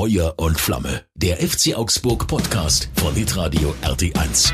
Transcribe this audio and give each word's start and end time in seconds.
Feuer 0.00 0.32
und 0.38 0.58
Flamme. 0.58 1.02
Der 1.14 1.36
FC 1.36 1.76
Augsburg 1.76 2.26
Podcast 2.26 2.88
von 2.94 3.12
Hitradio 3.12 3.74
RT1. 3.82 4.50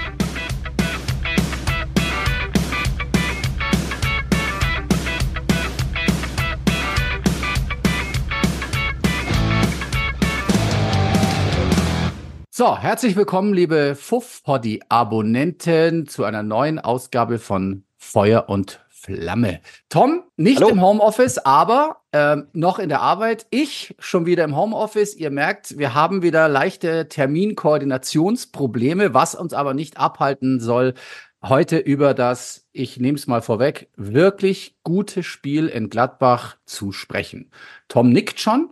So, 12.50 12.76
herzlich 12.76 13.14
willkommen, 13.14 13.54
liebe 13.54 13.94
Fuff-Poddy-Abonnenten, 13.94 16.08
zu 16.08 16.24
einer 16.24 16.42
neuen 16.42 16.80
Ausgabe 16.80 17.38
von 17.38 17.84
Feuer 17.96 18.48
und 18.48 18.84
Flamme. 19.06 19.60
Tom, 19.88 20.24
nicht 20.36 20.58
Hallo. 20.58 20.70
im 20.70 20.82
Homeoffice, 20.82 21.38
aber 21.38 22.02
äh, 22.10 22.38
noch 22.52 22.80
in 22.80 22.88
der 22.88 23.02
Arbeit. 23.02 23.46
Ich 23.50 23.94
schon 24.00 24.26
wieder 24.26 24.42
im 24.42 24.56
Homeoffice. 24.56 25.14
Ihr 25.14 25.30
merkt, 25.30 25.78
wir 25.78 25.94
haben 25.94 26.22
wieder 26.22 26.48
leichte 26.48 27.08
Terminkoordinationsprobleme, 27.08 29.14
was 29.14 29.36
uns 29.36 29.54
aber 29.54 29.74
nicht 29.74 29.96
abhalten 29.96 30.58
soll, 30.58 30.94
heute 31.40 31.78
über 31.78 32.14
das, 32.14 32.66
ich 32.72 32.98
nehme 32.98 33.16
es 33.16 33.28
mal 33.28 33.42
vorweg, 33.42 33.90
wirklich 33.94 34.76
gute 34.82 35.22
Spiel 35.22 35.68
in 35.68 35.88
Gladbach 35.88 36.56
zu 36.66 36.90
sprechen. 36.90 37.52
Tom 37.86 38.10
nickt 38.10 38.40
schon. 38.40 38.70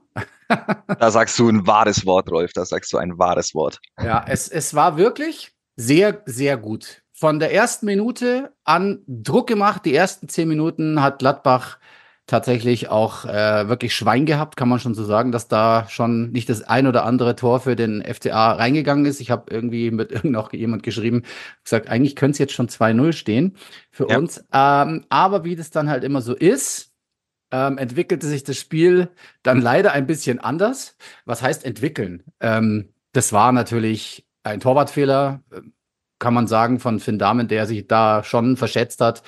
da 0.98 1.12
sagst 1.12 1.38
du 1.38 1.48
ein 1.48 1.64
wahres 1.68 2.04
Wort, 2.06 2.28
Rolf. 2.28 2.52
Da 2.54 2.64
sagst 2.64 2.92
du 2.92 2.98
ein 2.98 3.18
wahres 3.18 3.54
Wort. 3.54 3.78
Ja, 4.02 4.24
es, 4.26 4.48
es 4.48 4.74
war 4.74 4.96
wirklich 4.96 5.52
sehr, 5.76 6.22
sehr 6.26 6.56
gut 6.56 7.03
von 7.24 7.38
der 7.38 7.54
ersten 7.54 7.86
Minute 7.86 8.52
an 8.64 8.98
Druck 9.06 9.46
gemacht. 9.46 9.86
Die 9.86 9.94
ersten 9.94 10.28
zehn 10.28 10.46
Minuten 10.46 11.00
hat 11.00 11.20
Gladbach 11.20 11.78
tatsächlich 12.26 12.90
auch 12.90 13.24
äh, 13.24 13.66
wirklich 13.66 13.96
Schwein 13.96 14.26
gehabt, 14.26 14.58
kann 14.58 14.68
man 14.68 14.78
schon 14.78 14.94
so 14.94 15.04
sagen, 15.04 15.32
dass 15.32 15.48
da 15.48 15.86
schon 15.88 16.32
nicht 16.32 16.50
das 16.50 16.60
ein 16.64 16.86
oder 16.86 17.06
andere 17.06 17.34
Tor 17.34 17.60
für 17.60 17.76
den 17.76 18.04
FCA 18.04 18.52
reingegangen 18.52 19.06
ist. 19.06 19.22
Ich 19.22 19.30
habe 19.30 19.50
irgendwie 19.50 19.90
mit 19.90 20.12
irgend 20.12 20.52
jemand 20.52 20.82
geschrieben, 20.82 21.22
gesagt, 21.62 21.88
eigentlich 21.88 22.14
könnte 22.14 22.32
es 22.32 22.38
jetzt 22.40 22.52
schon 22.52 22.68
2-0 22.68 23.14
stehen 23.14 23.56
für 23.90 24.10
ja. 24.10 24.18
uns. 24.18 24.44
Ähm, 24.52 25.06
aber 25.08 25.44
wie 25.44 25.56
das 25.56 25.70
dann 25.70 25.88
halt 25.88 26.04
immer 26.04 26.20
so 26.20 26.34
ist, 26.34 26.92
ähm, 27.52 27.78
entwickelte 27.78 28.26
sich 28.26 28.44
das 28.44 28.58
Spiel 28.58 29.08
dann 29.42 29.62
leider 29.62 29.92
ein 29.92 30.06
bisschen 30.06 30.40
anders. 30.40 30.98
Was 31.24 31.40
heißt 31.40 31.64
entwickeln? 31.64 32.22
Ähm, 32.40 32.90
das 33.12 33.32
war 33.32 33.50
natürlich 33.50 34.26
ein 34.42 34.60
Torwartfehler 34.60 35.42
kann 36.18 36.34
man 36.34 36.46
sagen, 36.46 36.80
von 36.80 37.00
Finn 37.00 37.18
Dahmen, 37.18 37.48
der 37.48 37.66
sich 37.66 37.86
da 37.86 38.22
schon 38.24 38.56
verschätzt 38.56 39.00
hat. 39.00 39.22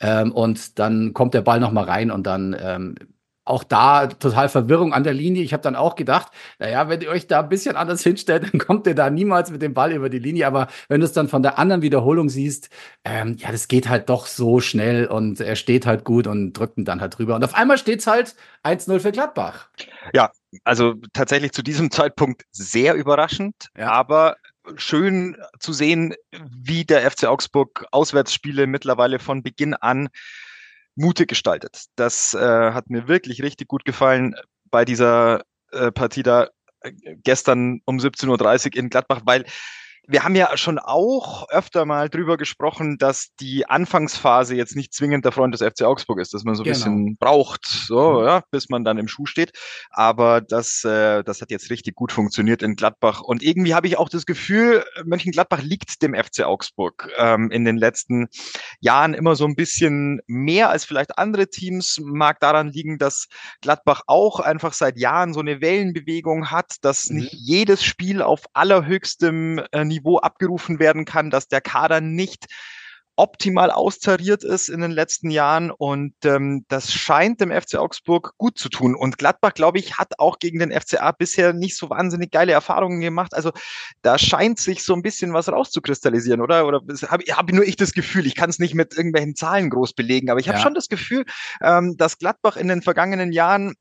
Ähm, 0.00 0.32
und 0.32 0.78
dann 0.78 1.12
kommt 1.12 1.34
der 1.34 1.42
Ball 1.42 1.60
nochmal 1.60 1.84
rein 1.84 2.10
und 2.10 2.26
dann 2.26 2.56
ähm, 2.58 2.94
auch 3.48 3.64
da 3.64 4.06
total 4.06 4.48
Verwirrung 4.48 4.92
an 4.92 5.04
der 5.04 5.14
Linie. 5.14 5.42
Ich 5.42 5.52
habe 5.52 5.62
dann 5.62 5.74
auch 5.74 5.96
gedacht, 5.96 6.30
naja, 6.58 6.88
wenn 6.88 7.00
ihr 7.00 7.08
euch 7.08 7.26
da 7.26 7.40
ein 7.40 7.48
bisschen 7.48 7.76
anders 7.76 8.02
hinstellt, 8.02 8.44
dann 8.52 8.60
kommt 8.60 8.86
ihr 8.86 8.94
da 8.94 9.10
niemals 9.10 9.50
mit 9.50 9.62
dem 9.62 9.74
Ball 9.74 9.92
über 9.92 10.10
die 10.10 10.18
Linie. 10.18 10.46
Aber 10.46 10.68
wenn 10.88 11.00
du 11.00 11.06
es 11.06 11.12
dann 11.12 11.28
von 11.28 11.42
der 11.42 11.58
anderen 11.58 11.82
Wiederholung 11.82 12.28
siehst, 12.28 12.68
ähm, 13.04 13.36
ja, 13.38 13.50
das 13.50 13.68
geht 13.68 13.88
halt 13.88 14.08
doch 14.08 14.26
so 14.26 14.60
schnell 14.60 15.06
und 15.06 15.40
er 15.40 15.56
steht 15.56 15.86
halt 15.86 16.04
gut 16.04 16.26
und 16.26 16.52
drückt 16.52 16.78
ihn 16.78 16.84
dann 16.84 17.00
halt 17.00 17.18
drüber. 17.18 17.34
Und 17.34 17.44
auf 17.44 17.54
einmal 17.54 17.78
steht 17.78 18.00
es 18.00 18.06
halt 18.06 18.36
1-0 18.64 19.00
für 19.00 19.12
Gladbach. 19.12 19.68
Ja, 20.12 20.30
also 20.64 20.94
tatsächlich 21.12 21.52
zu 21.52 21.62
diesem 21.62 21.90
Zeitpunkt 21.90 22.44
sehr 22.50 22.94
überraschend, 22.94 23.68
ja. 23.76 23.90
aber 23.90 24.36
schön 24.76 25.36
zu 25.58 25.72
sehen, 25.72 26.14
wie 26.32 26.84
der 26.84 27.08
FC 27.10 27.24
Augsburg 27.24 27.86
Auswärtsspiele 27.90 28.66
mittlerweile 28.66 29.18
von 29.18 29.42
Beginn 29.42 29.74
an 29.74 30.08
mutig 30.94 31.28
gestaltet. 31.28 31.84
Das 31.96 32.34
äh, 32.34 32.72
hat 32.72 32.90
mir 32.90 33.08
wirklich 33.08 33.42
richtig 33.42 33.68
gut 33.68 33.84
gefallen 33.84 34.34
bei 34.70 34.84
dieser 34.84 35.42
äh, 35.72 35.92
Partie 35.92 36.22
da 36.22 36.48
äh, 36.80 36.92
gestern 37.22 37.80
um 37.84 37.98
17.30 37.98 38.66
Uhr 38.66 38.76
in 38.76 38.90
Gladbach, 38.90 39.22
weil 39.24 39.44
wir 40.10 40.24
haben 40.24 40.34
ja 40.34 40.56
schon 40.56 40.78
auch 40.78 41.48
öfter 41.50 41.84
mal 41.84 42.08
drüber 42.08 42.38
gesprochen, 42.38 42.96
dass 42.96 43.28
die 43.40 43.68
Anfangsphase 43.68 44.56
jetzt 44.56 44.74
nicht 44.74 44.94
zwingend 44.94 45.26
der 45.26 45.32
Freund 45.32 45.52
des 45.52 45.60
FC 45.60 45.82
Augsburg 45.82 46.18
ist, 46.18 46.32
dass 46.32 46.44
man 46.44 46.54
so 46.54 46.62
ein 46.62 46.64
genau. 46.64 46.74
bisschen 46.74 47.16
braucht, 47.18 47.66
so, 47.66 48.20
mhm. 48.20 48.26
ja, 48.26 48.42
bis 48.50 48.70
man 48.70 48.84
dann 48.84 48.96
im 48.96 49.06
Schuh 49.06 49.26
steht. 49.26 49.52
Aber 49.90 50.40
das, 50.40 50.82
äh, 50.84 51.22
das 51.24 51.42
hat 51.42 51.50
jetzt 51.50 51.68
richtig 51.68 51.94
gut 51.94 52.10
funktioniert 52.10 52.62
in 52.62 52.74
Gladbach. 52.74 53.20
Und 53.20 53.42
irgendwie 53.42 53.74
habe 53.74 53.86
ich 53.86 53.98
auch 53.98 54.08
das 54.08 54.24
Gefühl, 54.24 54.82
Mönchengladbach 55.04 55.60
liegt 55.60 56.00
dem 56.00 56.14
FC 56.14 56.44
Augsburg 56.44 57.10
ähm, 57.18 57.50
in 57.50 57.66
den 57.66 57.76
letzten 57.76 58.28
Jahren 58.80 59.12
immer 59.12 59.36
so 59.36 59.44
ein 59.44 59.56
bisschen 59.56 60.22
mehr 60.26 60.70
als 60.70 60.86
vielleicht 60.86 61.18
andere 61.18 61.48
Teams. 61.48 62.00
Mag 62.02 62.40
daran 62.40 62.68
liegen, 62.68 62.96
dass 62.96 63.28
Gladbach 63.60 64.04
auch 64.06 64.40
einfach 64.40 64.72
seit 64.72 64.98
Jahren 64.98 65.34
so 65.34 65.40
eine 65.40 65.60
Wellenbewegung 65.60 66.50
hat, 66.50 66.76
dass 66.80 67.10
mhm. 67.10 67.18
nicht 67.18 67.34
jedes 67.34 67.84
Spiel 67.84 68.22
auf 68.22 68.46
allerhöchstem 68.54 69.62
äh, 69.72 69.84
Niveau 69.84 69.97
Niveau 69.98 70.18
abgerufen 70.18 70.78
werden 70.78 71.04
kann, 71.04 71.30
dass 71.30 71.48
der 71.48 71.60
Kader 71.60 72.00
nicht 72.00 72.46
optimal 73.18 73.72
austariert 73.72 74.44
ist 74.44 74.68
in 74.68 74.80
den 74.80 74.92
letzten 74.92 75.30
Jahren 75.30 75.72
und 75.72 76.14
ähm, 76.24 76.64
das 76.68 76.92
scheint 76.92 77.40
dem 77.40 77.50
FC 77.50 77.74
Augsburg 77.74 78.34
gut 78.38 78.56
zu 78.58 78.68
tun. 78.68 78.94
Und 78.94 79.18
Gladbach, 79.18 79.54
glaube 79.54 79.80
ich, 79.80 79.98
hat 79.98 80.12
auch 80.18 80.38
gegen 80.38 80.60
den 80.60 80.70
FCA 80.70 81.10
bisher 81.10 81.52
nicht 81.52 81.76
so 81.76 81.90
wahnsinnig 81.90 82.30
geile 82.30 82.52
Erfahrungen 82.52 83.00
gemacht. 83.00 83.34
Also 83.34 83.50
da 84.02 84.18
scheint 84.18 84.60
sich 84.60 84.84
so 84.84 84.94
ein 84.94 85.02
bisschen 85.02 85.32
was 85.32 85.48
rauszukristallisieren, 85.48 86.40
oder? 86.40 86.64
Oder 86.64 86.80
habe 87.08 87.24
hab 87.24 87.50
nur 87.50 87.64
ich 87.64 87.74
das 87.74 87.92
Gefühl, 87.92 88.24
ich 88.24 88.36
kann 88.36 88.50
es 88.50 88.60
nicht 88.60 88.74
mit 88.74 88.96
irgendwelchen 88.96 89.34
Zahlen 89.34 89.68
groß 89.68 89.94
belegen, 89.94 90.30
aber 90.30 90.38
ich 90.38 90.48
habe 90.48 90.58
ja. 90.58 90.62
schon 90.62 90.74
das 90.74 90.88
Gefühl, 90.88 91.24
ähm, 91.60 91.96
dass 91.96 92.18
Gladbach 92.18 92.56
in 92.56 92.68
den 92.68 92.82
vergangenen 92.82 93.32
Jahren 93.32 93.74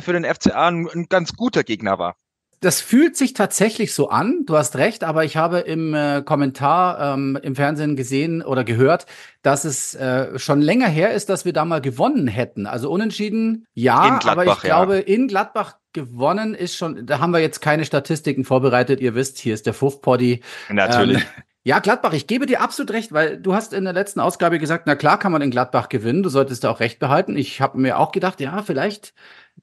für 0.00 0.12
den 0.12 0.24
FCA 0.24 0.68
ein, 0.68 0.88
ein 0.88 1.06
ganz 1.08 1.32
guter 1.32 1.64
Gegner 1.64 1.98
war 1.98 2.14
das 2.62 2.80
fühlt 2.80 3.16
sich 3.16 3.34
tatsächlich 3.34 3.92
so 3.92 4.08
an. 4.08 4.44
Du 4.46 4.56
hast 4.56 4.76
recht, 4.76 5.02
aber 5.02 5.24
ich 5.24 5.36
habe 5.36 5.58
im 5.58 5.94
äh, 5.94 6.22
Kommentar 6.22 7.14
ähm, 7.14 7.38
im 7.42 7.56
Fernsehen 7.56 7.96
gesehen 7.96 8.40
oder 8.40 8.62
gehört, 8.62 9.06
dass 9.42 9.64
es 9.64 9.94
äh, 9.96 10.38
schon 10.38 10.60
länger 10.60 10.86
her 10.86 11.12
ist, 11.12 11.28
dass 11.28 11.44
wir 11.44 11.52
da 11.52 11.64
mal 11.64 11.80
gewonnen 11.80 12.28
hätten. 12.28 12.66
Also 12.66 12.88
unentschieden, 12.88 13.66
ja, 13.74 14.20
aber 14.24 14.46
ich 14.46 14.60
glaube, 14.60 14.98
in 14.98 15.26
Gladbach 15.26 15.74
gewonnen 15.92 16.54
ist 16.54 16.76
schon, 16.76 17.04
da 17.04 17.18
haben 17.18 17.32
wir 17.32 17.40
jetzt 17.40 17.60
keine 17.60 17.84
Statistiken 17.84 18.44
vorbereitet. 18.44 19.00
Ihr 19.00 19.16
wisst, 19.16 19.38
hier 19.38 19.54
ist 19.54 19.66
der 19.66 19.74
Fuff-Poddy. 19.74 20.40
Natürlich. 20.68 21.18
Ähm, 21.18 21.42
ja, 21.64 21.80
Gladbach, 21.80 22.12
ich 22.12 22.26
gebe 22.26 22.46
dir 22.46 22.60
absolut 22.60 22.92
recht, 22.92 23.12
weil 23.12 23.38
du 23.38 23.54
hast 23.54 23.72
in 23.72 23.84
der 23.84 23.92
letzten 23.92 24.18
Ausgabe 24.18 24.58
gesagt, 24.58 24.86
na 24.86 24.96
klar 24.96 25.18
kann 25.18 25.30
man 25.30 25.42
in 25.42 25.50
Gladbach 25.50 25.88
gewinnen, 25.88 26.22
du 26.22 26.28
solltest 26.28 26.64
da 26.64 26.70
auch 26.70 26.80
recht 26.80 26.98
behalten. 26.98 27.36
Ich 27.36 27.60
habe 27.60 27.78
mir 27.78 27.98
auch 27.98 28.10
gedacht, 28.10 28.40
ja, 28.40 28.62
vielleicht 28.62 29.14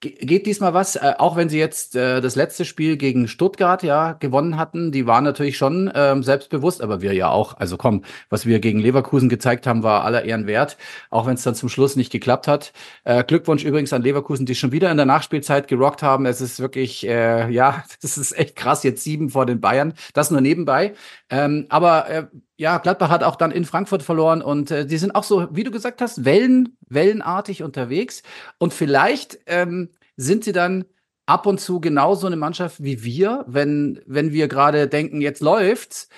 geht 0.02 0.46
diesmal 0.46 0.74
was, 0.74 0.96
äh, 0.96 1.14
auch 1.18 1.36
wenn 1.36 1.50
sie 1.50 1.60
jetzt 1.60 1.96
äh, 1.96 2.22
das 2.22 2.36
letzte 2.36 2.64
Spiel 2.64 2.96
gegen 2.96 3.28
Stuttgart 3.28 3.84
ja 3.84 4.14
gewonnen 4.14 4.58
hatten, 4.58 4.92
die 4.92 5.06
waren 5.06 5.24
natürlich 5.24 5.58
schon 5.58 5.92
ähm, 5.94 6.24
selbstbewusst, 6.24 6.82
aber 6.82 7.02
wir 7.02 7.14
ja 7.14 7.30
auch. 7.30 7.58
Also 7.58 7.76
komm, 7.76 8.04
was 8.30 8.46
wir 8.46 8.60
gegen 8.60 8.80
Leverkusen 8.80 9.28
gezeigt 9.28 9.68
haben, 9.68 9.84
war 9.84 10.06
aller 10.06 10.24
Ehren 10.24 10.48
wert, 10.48 10.78
auch 11.10 11.26
wenn 11.26 11.34
es 11.34 11.44
dann 11.44 11.56
zum 11.56 11.68
Schluss 11.68 11.98
nicht 11.98 12.12
geklappt 12.12 12.48
hat. 12.48 12.72
Äh, 13.04 13.24
Glückwunsch 13.26 13.66
übrigens 13.66 13.92
an 13.92 14.02
Leverkusen, 14.02 14.46
die 14.46 14.56
schon 14.56 14.72
wieder 14.72 14.90
in 14.90 14.98
der 14.98 15.06
Nachspielzeit 15.06 15.68
gerockt 15.68 16.02
haben. 16.02 16.26
Es 16.26 16.40
ist 16.40 16.60
wirklich, 16.62 17.06
äh, 17.06 17.50
ja, 17.52 17.84
das 18.02 18.18
ist 18.18 18.38
echt 18.38 18.56
krass, 18.56 18.84
jetzt 18.84 19.04
sieben 19.04 19.30
vor 19.30 19.46
den 19.46 19.60
Bayern. 19.60 19.94
Das 20.14 20.32
nur 20.32 20.42
nebenbei. 20.42 20.94
Ähm, 21.30 21.68
aber 21.70 22.10
äh, 22.10 22.28
ja, 22.58 22.78
Gladbach 22.80 23.10
hat 23.10 23.24
auch 23.24 23.36
dann 23.36 23.52
in 23.52 23.66
Frankfurt 23.66 24.04
verloren 24.04 24.42
und 24.42 24.72
äh, 24.72 24.86
die 24.86 24.98
sind 24.98 25.16
auch 25.16 25.24
so, 25.24 25.48
wie 25.52 25.64
du 25.64 25.72
gesagt 25.72 26.02
hast, 26.02 26.26
Wellen, 26.26 26.78
wellenartig 26.88 27.64
unterwegs. 27.64 28.24
Und 28.58 28.74
vielleicht 28.74 29.40
ähm, 29.46 29.90
sind 30.18 30.44
sie 30.44 30.52
dann 30.52 30.86
ab 31.26 31.46
und 31.46 31.60
zu 31.60 31.80
genauso 31.80 32.28
eine 32.28 32.36
Mannschaft 32.36 32.84
wie 32.84 33.04
wir, 33.04 33.46
wenn, 33.48 34.02
wenn 34.08 34.34
wir 34.34 34.48
gerade 34.48 34.88
denken, 34.88 35.22
jetzt 35.22 35.42
läuft's, 35.42 36.10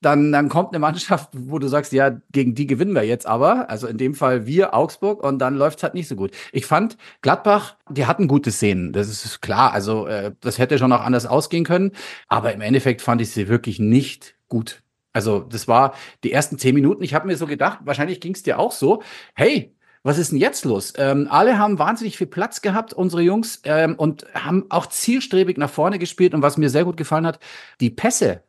dann, 0.00 0.32
dann 0.32 0.48
kommt 0.48 0.70
eine 0.70 0.78
Mannschaft, 0.78 1.30
wo 1.34 1.58
du 1.58 1.68
sagst, 1.68 1.92
ja, 1.92 2.16
gegen 2.32 2.54
die 2.54 2.66
gewinnen 2.66 2.94
wir 2.94 3.02
jetzt 3.02 3.26
aber. 3.26 3.68
Also 3.68 3.86
in 3.86 3.98
dem 3.98 4.14
Fall 4.14 4.46
wir, 4.46 4.74
Augsburg, 4.74 5.22
und 5.22 5.38
dann 5.40 5.56
läuft's 5.56 5.82
halt 5.82 5.94
nicht 5.94 6.08
so 6.08 6.16
gut. 6.16 6.30
Ich 6.52 6.64
fand, 6.66 6.96
Gladbach, 7.20 7.76
die 7.90 8.06
hatten 8.06 8.28
gute 8.28 8.50
Szenen. 8.50 8.92
Das 8.92 9.08
ist 9.08 9.42
klar. 9.42 9.72
Also 9.72 10.06
äh, 10.06 10.32
das 10.40 10.58
hätte 10.58 10.78
schon 10.78 10.92
auch 10.92 11.02
anders 11.02 11.26
ausgehen 11.26 11.64
können. 11.64 11.92
Aber 12.28 12.54
im 12.54 12.62
Endeffekt 12.62 13.02
fand 13.02 13.20
ich 13.20 13.30
sie 13.30 13.48
wirklich 13.48 13.78
nicht 13.78 14.36
gut. 14.50 14.82
Also 15.12 15.40
das 15.40 15.66
war 15.66 15.94
die 16.22 16.32
ersten 16.32 16.58
zehn 16.58 16.74
Minuten. 16.74 17.02
Ich 17.02 17.14
habe 17.14 17.26
mir 17.26 17.36
so 17.36 17.46
gedacht, 17.46 17.78
wahrscheinlich 17.84 18.20
ging 18.20 18.34
es 18.34 18.42
dir 18.42 18.58
auch 18.58 18.72
so. 18.72 19.02
Hey, 19.34 19.74
was 20.02 20.18
ist 20.18 20.32
denn 20.32 20.38
jetzt 20.38 20.64
los? 20.64 20.92
Ähm, 20.96 21.26
alle 21.30 21.58
haben 21.58 21.78
wahnsinnig 21.78 22.16
viel 22.16 22.26
Platz 22.26 22.62
gehabt, 22.62 22.92
unsere 22.92 23.22
Jungs, 23.22 23.60
ähm, 23.64 23.96
und 23.96 24.26
haben 24.34 24.66
auch 24.70 24.86
zielstrebig 24.86 25.58
nach 25.58 25.70
vorne 25.70 25.98
gespielt. 25.98 26.34
Und 26.34 26.42
was 26.42 26.56
mir 26.56 26.70
sehr 26.70 26.84
gut 26.84 26.96
gefallen 26.96 27.26
hat, 27.26 27.38
die 27.80 27.90
Pässe, 27.90 28.42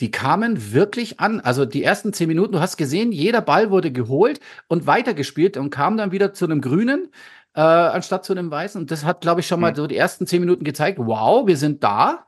die 0.00 0.10
kamen 0.10 0.72
wirklich 0.72 1.20
an. 1.20 1.40
Also 1.40 1.66
die 1.66 1.84
ersten 1.84 2.12
zehn 2.12 2.28
Minuten, 2.28 2.52
du 2.52 2.60
hast 2.60 2.76
gesehen, 2.76 3.12
jeder 3.12 3.40
Ball 3.40 3.70
wurde 3.70 3.92
geholt 3.92 4.40
und 4.68 4.86
weitergespielt 4.86 5.56
und 5.56 5.70
kam 5.70 5.96
dann 5.96 6.12
wieder 6.12 6.32
zu 6.32 6.44
einem 6.46 6.60
Grünen. 6.60 7.10
Äh, 7.56 7.60
anstatt 7.60 8.24
zu 8.24 8.32
einem 8.32 8.50
Weißen. 8.50 8.80
Und 8.80 8.90
das 8.90 9.04
hat, 9.04 9.20
glaube 9.20 9.40
ich, 9.40 9.46
schon 9.46 9.60
mal 9.60 9.70
mhm. 9.70 9.76
so 9.76 9.86
die 9.86 9.96
ersten 9.96 10.26
zehn 10.26 10.40
Minuten 10.40 10.64
gezeigt, 10.64 10.98
wow, 11.00 11.46
wir 11.46 11.56
sind 11.56 11.84
da. 11.84 12.26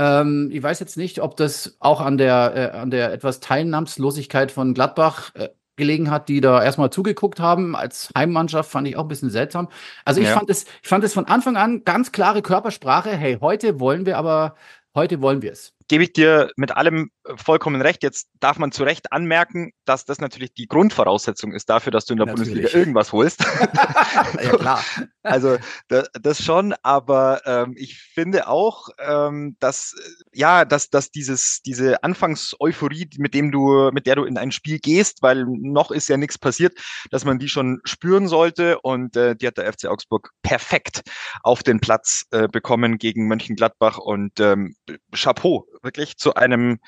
Ähm, 0.00 0.48
ich 0.50 0.62
weiß 0.62 0.80
jetzt 0.80 0.96
nicht, 0.96 1.20
ob 1.20 1.36
das 1.36 1.76
auch 1.78 2.00
an 2.00 2.16
der, 2.16 2.72
äh, 2.74 2.78
an 2.78 2.90
der 2.90 3.12
etwas 3.12 3.40
Teilnahmslosigkeit 3.40 4.50
von 4.50 4.72
Gladbach 4.72 5.34
äh, 5.34 5.50
gelegen 5.76 6.10
hat, 6.10 6.30
die 6.30 6.40
da 6.40 6.62
erstmal 6.62 6.88
zugeguckt 6.88 7.38
haben. 7.38 7.76
Als 7.76 8.08
Heimmannschaft 8.16 8.70
fand 8.70 8.88
ich 8.88 8.96
auch 8.96 9.02
ein 9.02 9.08
bisschen 9.08 9.28
seltsam. 9.28 9.68
Also 10.06 10.22
ich 10.22 10.28
ja. 10.28 10.34
fand 10.34 10.48
es, 10.48 10.64
ich 10.82 10.88
fand 10.88 11.04
es 11.04 11.12
von 11.12 11.26
Anfang 11.26 11.58
an 11.58 11.84
ganz 11.84 12.12
klare 12.12 12.40
Körpersprache. 12.40 13.10
Hey, 13.10 13.36
heute 13.42 13.78
wollen 13.78 14.06
wir 14.06 14.16
aber, 14.16 14.54
heute 14.94 15.20
wollen 15.20 15.42
wir 15.42 15.52
es 15.52 15.74
gebe 15.90 16.04
ich 16.04 16.12
dir 16.12 16.52
mit 16.54 16.70
allem 16.70 17.10
äh, 17.24 17.32
vollkommen 17.36 17.82
recht. 17.82 18.04
Jetzt 18.04 18.28
darf 18.38 18.58
man 18.58 18.70
zu 18.70 18.84
Recht 18.84 19.12
anmerken, 19.12 19.72
dass 19.84 20.04
das 20.04 20.20
natürlich 20.20 20.54
die 20.54 20.68
Grundvoraussetzung 20.68 21.52
ist 21.52 21.68
dafür, 21.68 21.90
dass 21.90 22.04
du 22.04 22.14
in 22.14 22.18
der 22.18 22.26
natürlich. 22.26 22.50
Bundesliga 22.50 22.78
irgendwas 22.78 23.12
holst. 23.12 23.40
ja, 24.40 24.56
klar. 24.56 24.84
also 25.24 25.58
das, 25.88 26.08
das 26.12 26.44
schon, 26.44 26.74
aber 26.84 27.42
ähm, 27.44 27.74
ich 27.76 27.98
finde 27.98 28.46
auch, 28.46 28.88
ähm, 29.00 29.56
dass 29.58 29.96
ja, 30.32 30.64
dass, 30.64 30.90
dass 30.90 31.10
dieses, 31.10 31.60
diese 31.66 32.04
Anfangseuphorie, 32.04 33.10
mit 33.18 33.34
dem 33.34 33.50
du, 33.50 33.90
mit 33.92 34.06
der 34.06 34.14
du 34.14 34.22
in 34.22 34.38
ein 34.38 34.52
Spiel 34.52 34.78
gehst, 34.78 35.22
weil 35.22 35.44
noch 35.44 35.90
ist 35.90 36.08
ja 36.08 36.16
nichts 36.16 36.38
passiert, 36.38 36.78
dass 37.10 37.24
man 37.24 37.40
die 37.40 37.48
schon 37.48 37.80
spüren 37.82 38.28
sollte. 38.28 38.78
Und 38.80 39.16
äh, 39.16 39.34
die 39.34 39.48
hat 39.48 39.58
der 39.58 39.72
FC 39.72 39.86
Augsburg 39.86 40.30
perfekt 40.42 41.02
auf 41.42 41.64
den 41.64 41.80
Platz 41.80 42.26
äh, 42.30 42.46
bekommen 42.46 42.98
gegen 42.98 43.26
Mönchengladbach 43.26 43.98
und 43.98 44.38
ähm, 44.38 44.76
Chapeau 45.12 45.66
wirklich 45.82 46.16
zu 46.16 46.34
einem 46.34 46.78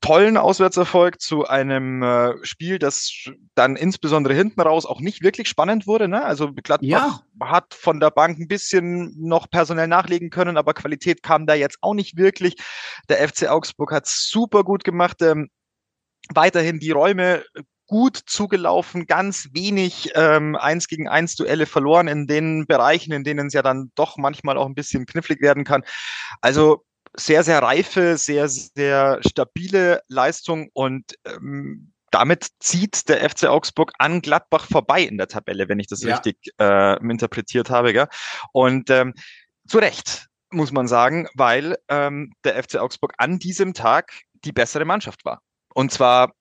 tollen 0.00 0.36
Auswärtserfolg, 0.36 1.18
zu 1.20 1.46
einem 1.46 2.02
äh, 2.02 2.34
Spiel, 2.44 2.78
das 2.78 3.10
dann 3.54 3.74
insbesondere 3.74 4.34
hinten 4.34 4.60
raus 4.60 4.84
auch 4.84 5.00
nicht 5.00 5.22
wirklich 5.22 5.48
spannend 5.48 5.86
wurde. 5.86 6.08
Ne? 6.08 6.22
Also 6.22 6.52
Gladbach 6.52 6.86
ja. 6.86 7.20
hat 7.40 7.72
von 7.72 8.00
der 8.00 8.10
Bank 8.10 8.38
ein 8.38 8.48
bisschen 8.48 9.14
noch 9.18 9.48
personell 9.48 9.88
nachlegen 9.88 10.28
können, 10.28 10.58
aber 10.58 10.74
Qualität 10.74 11.22
kam 11.22 11.46
da 11.46 11.54
jetzt 11.54 11.78
auch 11.80 11.94
nicht 11.94 12.18
wirklich. 12.18 12.56
Der 13.08 13.26
FC 13.26 13.48
Augsburg 13.48 13.92
hat 13.92 14.06
super 14.06 14.62
gut 14.62 14.84
gemacht. 14.84 15.22
Ähm, 15.22 15.48
weiterhin 16.34 16.80
die 16.80 16.90
Räume 16.90 17.44
gut 17.86 18.18
zugelaufen, 18.26 19.06
ganz 19.06 19.48
wenig 19.52 20.12
ähm, 20.14 20.56
eins 20.56 20.88
gegen 20.88 21.08
eins 21.08 21.36
Duelle 21.36 21.66
verloren 21.66 22.08
in 22.08 22.26
den 22.26 22.66
Bereichen, 22.66 23.12
in 23.12 23.24
denen 23.24 23.46
es 23.46 23.52
ja 23.52 23.62
dann 23.62 23.90
doch 23.94 24.16
manchmal 24.16 24.56
auch 24.56 24.66
ein 24.66 24.74
bisschen 24.74 25.06
knifflig 25.06 25.40
werden 25.40 25.64
kann. 25.64 25.82
Also 26.40 26.84
sehr, 27.16 27.44
sehr 27.44 27.62
reife, 27.62 28.16
sehr, 28.16 28.48
sehr 28.48 29.20
stabile 29.26 30.02
Leistung 30.08 30.68
und 30.72 31.14
ähm, 31.24 31.92
damit 32.10 32.46
zieht 32.60 33.08
der 33.08 33.28
FC 33.28 33.46
Augsburg 33.46 33.92
an 33.98 34.20
Gladbach 34.20 34.66
vorbei 34.66 35.02
in 35.02 35.18
der 35.18 35.26
Tabelle, 35.26 35.68
wenn 35.68 35.80
ich 35.80 35.88
das 35.88 36.02
ja. 36.02 36.14
richtig 36.14 36.36
äh, 36.60 36.96
interpretiert 37.02 37.70
habe. 37.70 37.92
Gell? 37.92 38.06
Und 38.52 38.88
ähm, 38.90 39.14
zu 39.66 39.78
Recht, 39.78 40.28
muss 40.50 40.70
man 40.70 40.86
sagen, 40.86 41.28
weil 41.34 41.76
ähm, 41.88 42.32
der 42.44 42.62
FC 42.62 42.76
Augsburg 42.76 43.14
an 43.18 43.40
diesem 43.40 43.74
Tag 43.74 44.12
die 44.44 44.52
bessere 44.52 44.84
Mannschaft 44.84 45.24
war. 45.24 45.40
Und 45.74 45.90
zwar 45.90 46.32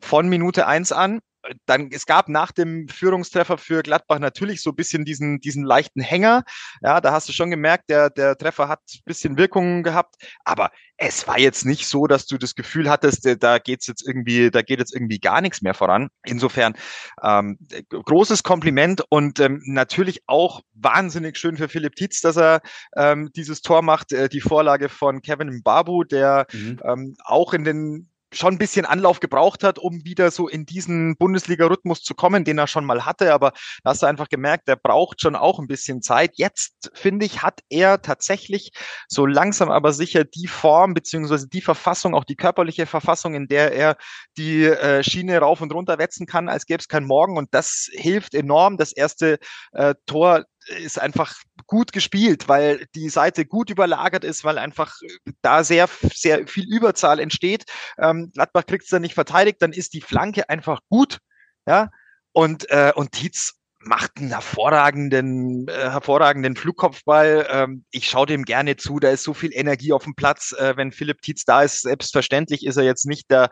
von 0.00 0.28
Minute 0.28 0.66
eins 0.66 0.90
an 0.90 1.20
dann, 1.66 1.90
es 1.92 2.06
gab 2.06 2.28
nach 2.28 2.52
dem 2.52 2.88
Führungstreffer 2.88 3.58
für 3.58 3.82
Gladbach 3.82 4.18
natürlich 4.18 4.62
so 4.62 4.70
ein 4.70 4.76
bisschen 4.76 5.04
diesen, 5.04 5.40
diesen 5.40 5.64
leichten 5.64 6.00
Hänger. 6.00 6.44
Ja, 6.82 7.00
da 7.00 7.12
hast 7.12 7.28
du 7.28 7.32
schon 7.32 7.50
gemerkt, 7.50 7.90
der, 7.90 8.10
der 8.10 8.36
Treffer 8.36 8.68
hat 8.68 8.80
ein 8.94 9.00
bisschen 9.04 9.38
Wirkungen 9.38 9.82
gehabt. 9.82 10.16
Aber 10.44 10.70
es 10.96 11.26
war 11.26 11.38
jetzt 11.38 11.64
nicht 11.64 11.86
so, 11.86 12.06
dass 12.06 12.26
du 12.26 12.36
das 12.36 12.54
Gefühl 12.54 12.90
hattest, 12.90 13.24
äh, 13.26 13.36
da 13.36 13.58
geht's 13.58 13.86
jetzt 13.86 14.06
irgendwie, 14.06 14.50
da 14.50 14.62
geht 14.62 14.78
jetzt 14.78 14.94
irgendwie 14.94 15.18
gar 15.18 15.40
nichts 15.40 15.62
mehr 15.62 15.74
voran. 15.74 16.10
Insofern 16.24 16.74
ähm, 17.22 17.58
großes 17.90 18.42
Kompliment 18.42 19.02
und 19.08 19.40
ähm, 19.40 19.62
natürlich 19.64 20.22
auch 20.26 20.60
wahnsinnig 20.74 21.38
schön 21.38 21.56
für 21.56 21.68
Philipp 21.68 21.96
Tietz, 21.96 22.20
dass 22.20 22.36
er 22.36 22.60
ähm, 22.96 23.30
dieses 23.34 23.62
Tor 23.62 23.82
macht. 23.82 24.12
Äh, 24.12 24.28
die 24.28 24.40
Vorlage 24.40 24.88
von 24.88 25.22
Kevin 25.22 25.62
Babu, 25.62 26.04
der 26.04 26.46
mhm. 26.52 26.80
ähm, 26.84 27.16
auch 27.24 27.54
in 27.54 27.64
den 27.64 28.10
schon 28.32 28.54
ein 28.54 28.58
bisschen 28.58 28.86
Anlauf 28.86 29.20
gebraucht 29.20 29.64
hat, 29.64 29.78
um 29.78 30.04
wieder 30.04 30.30
so 30.30 30.48
in 30.48 30.66
diesen 30.66 31.16
Bundesliga-Rhythmus 31.16 32.02
zu 32.02 32.14
kommen, 32.14 32.44
den 32.44 32.58
er 32.58 32.66
schon 32.66 32.84
mal 32.84 33.04
hatte. 33.04 33.32
Aber 33.32 33.52
da 33.82 33.90
hast 33.90 34.02
du 34.02 34.06
einfach 34.06 34.28
gemerkt, 34.28 34.68
der 34.68 34.76
braucht 34.76 35.20
schon 35.20 35.36
auch 35.36 35.58
ein 35.58 35.66
bisschen 35.66 36.02
Zeit. 36.02 36.32
Jetzt, 36.34 36.90
finde 36.94 37.26
ich, 37.26 37.42
hat 37.42 37.60
er 37.68 38.02
tatsächlich 38.02 38.72
so 39.08 39.26
langsam 39.26 39.70
aber 39.70 39.92
sicher 39.92 40.24
die 40.24 40.46
Form 40.46 40.94
beziehungsweise 40.94 41.48
die 41.48 41.60
Verfassung, 41.60 42.14
auch 42.14 42.24
die 42.24 42.36
körperliche 42.36 42.86
Verfassung, 42.86 43.34
in 43.34 43.48
der 43.48 43.72
er 43.72 43.96
die 44.36 44.64
äh, 44.64 45.02
Schiene 45.02 45.38
rauf 45.38 45.60
und 45.60 45.72
runter 45.72 45.98
wetzen 45.98 46.26
kann, 46.26 46.48
als 46.48 46.66
gäbe 46.66 46.80
es 46.80 46.88
kein 46.88 47.04
Morgen. 47.04 47.36
Und 47.36 47.48
das 47.52 47.88
hilft 47.92 48.34
enorm. 48.34 48.76
Das 48.76 48.92
erste 48.92 49.38
äh, 49.72 49.94
Tor 50.06 50.44
ist 50.66 51.00
einfach 51.00 51.34
gut 51.70 51.92
gespielt, 51.92 52.48
weil 52.48 52.86
die 52.94 53.08
Seite 53.08 53.46
gut 53.46 53.70
überlagert 53.70 54.24
ist, 54.24 54.44
weil 54.44 54.58
einfach 54.58 54.94
da 55.40 55.64
sehr, 55.64 55.88
sehr 56.12 56.46
viel 56.46 56.66
Überzahl 56.68 57.20
entsteht. 57.20 57.64
Ähm, 57.96 58.30
Gladbach 58.34 58.66
kriegt 58.66 58.84
es 58.84 58.90
dann 58.90 59.02
nicht 59.02 59.14
verteidigt, 59.14 59.62
dann 59.62 59.72
ist 59.72 59.94
die 59.94 60.00
Flanke 60.00 60.50
einfach 60.50 60.80
gut. 60.88 61.18
Ja, 61.66 61.88
und, 62.32 62.68
äh, 62.70 62.92
und 62.94 63.12
Tietz 63.12 63.54
macht 63.78 64.18
einen 64.18 64.30
hervorragenden, 64.30 65.68
äh, 65.68 65.72
hervorragenden 65.72 66.56
Flugkopfball. 66.56 67.46
Ähm, 67.48 67.84
ich 67.92 68.08
schaue 68.08 68.26
dem 68.26 68.44
gerne 68.44 68.76
zu, 68.76 68.98
da 68.98 69.10
ist 69.10 69.22
so 69.22 69.32
viel 69.32 69.52
Energie 69.54 69.92
auf 69.92 70.04
dem 70.04 70.14
Platz. 70.14 70.52
Äh, 70.52 70.76
wenn 70.76 70.92
Philipp 70.92 71.22
Tietz 71.22 71.44
da 71.44 71.62
ist, 71.62 71.82
selbstverständlich 71.82 72.66
ist 72.66 72.76
er 72.76 72.84
jetzt 72.84 73.06
nicht 73.06 73.30
der 73.30 73.48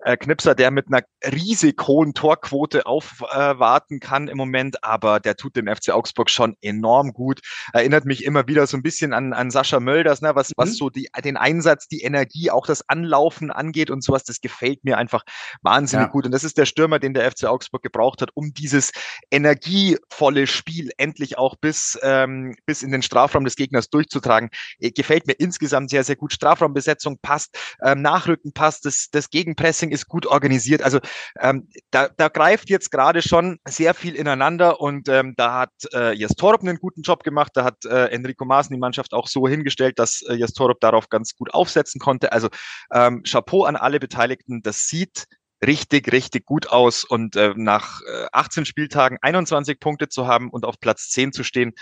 äh, 0.00 0.16
Knipser, 0.16 0.54
der 0.54 0.70
mit 0.70 0.86
einer 0.88 1.02
riesig 1.24 1.86
hohen 1.86 2.14
Torquote 2.14 2.86
aufwarten 2.86 3.96
äh, 3.96 3.98
kann 3.98 4.28
im 4.28 4.36
Moment, 4.36 4.84
aber 4.84 5.20
der 5.20 5.36
tut 5.36 5.56
dem 5.56 5.66
FC 5.66 5.90
Augsburg 5.90 6.30
schon 6.30 6.56
enorm 6.60 7.12
gut. 7.12 7.40
Erinnert 7.72 8.04
mich 8.04 8.24
immer 8.24 8.46
wieder 8.46 8.66
so 8.66 8.76
ein 8.76 8.82
bisschen 8.82 9.12
an, 9.12 9.32
an 9.32 9.50
Sascha 9.50 9.80
Mölders, 9.80 10.22
ne, 10.22 10.34
was, 10.34 10.50
mhm. 10.50 10.54
was 10.56 10.76
so 10.76 10.88
die, 10.90 11.08
den 11.24 11.36
Einsatz, 11.36 11.88
die 11.88 12.02
Energie, 12.02 12.50
auch 12.50 12.66
das 12.66 12.88
Anlaufen 12.88 13.50
angeht 13.50 13.90
und 13.90 14.04
sowas, 14.04 14.24
das 14.24 14.40
gefällt 14.40 14.84
mir 14.84 14.98
einfach 14.98 15.24
wahnsinnig 15.62 16.06
ja. 16.06 16.12
gut. 16.12 16.26
Und 16.26 16.32
das 16.32 16.44
ist 16.44 16.58
der 16.58 16.66
Stürmer, 16.66 16.98
den 16.98 17.14
der 17.14 17.30
FC 17.30 17.44
Augsburg 17.44 17.82
gebraucht 17.82 18.22
hat, 18.22 18.30
um 18.34 18.52
dieses 18.54 18.92
energievolle 19.30 20.46
Spiel 20.46 20.90
endlich 20.96 21.38
auch 21.38 21.56
bis, 21.56 21.98
ähm, 22.02 22.54
bis 22.66 22.82
in 22.82 22.92
den 22.92 23.02
Strafraum 23.02 23.44
des 23.44 23.56
Gegners 23.56 23.90
durchzutragen. 23.90 24.50
Äh, 24.78 24.90
gefällt 24.90 25.26
mir 25.26 25.34
insgesamt 25.34 25.90
sehr, 25.90 26.04
sehr 26.04 26.16
gut. 26.16 26.32
Strafraumbesetzung 26.32 27.18
passt, 27.20 27.58
ähm, 27.82 28.02
Nachrücken 28.02 28.52
passt, 28.52 28.84
das, 28.84 29.08
das 29.10 29.30
Gegenpressing 29.30 29.87
Marketing 29.88 29.92
ist 29.92 30.08
gut 30.08 30.26
organisiert. 30.26 30.82
Also 30.82 31.00
ähm, 31.40 31.68
da, 31.90 32.08
da 32.16 32.28
greift 32.28 32.70
jetzt 32.70 32.90
gerade 32.90 33.22
schon 33.22 33.58
sehr 33.66 33.94
viel 33.94 34.14
ineinander 34.14 34.80
und 34.80 35.08
ähm, 35.08 35.34
da 35.36 35.54
hat 35.54 35.70
äh, 35.92 36.12
Jes 36.14 36.34
Torup 36.36 36.62
einen 36.62 36.78
guten 36.78 37.02
Job 37.02 37.24
gemacht. 37.24 37.52
Da 37.54 37.64
hat 37.64 37.84
äh, 37.84 38.06
Enrico 38.06 38.44
Maaßen 38.44 38.74
die 38.74 38.80
Mannschaft 38.80 39.12
auch 39.14 39.28
so 39.28 39.48
hingestellt, 39.48 39.98
dass 39.98 40.22
äh, 40.22 40.34
Jes 40.34 40.52
Torup 40.52 40.80
darauf 40.80 41.08
ganz 41.08 41.34
gut 41.34 41.52
aufsetzen 41.54 42.00
konnte. 42.00 42.32
Also 42.32 42.48
ähm, 42.92 43.22
Chapeau 43.24 43.64
an 43.64 43.76
alle 43.76 44.00
Beteiligten. 44.00 44.62
Das 44.62 44.86
sieht 44.86 45.26
richtig, 45.64 46.12
richtig 46.12 46.46
gut 46.46 46.68
aus 46.68 47.04
und 47.04 47.34
äh, 47.36 47.52
nach 47.56 48.00
äh, 48.02 48.26
18 48.32 48.64
Spieltagen 48.64 49.18
21 49.20 49.80
Punkte 49.80 50.08
zu 50.08 50.26
haben 50.26 50.50
und 50.50 50.64
auf 50.64 50.78
Platz 50.78 51.08
10 51.10 51.32
zu 51.32 51.42
stehen, 51.42 51.72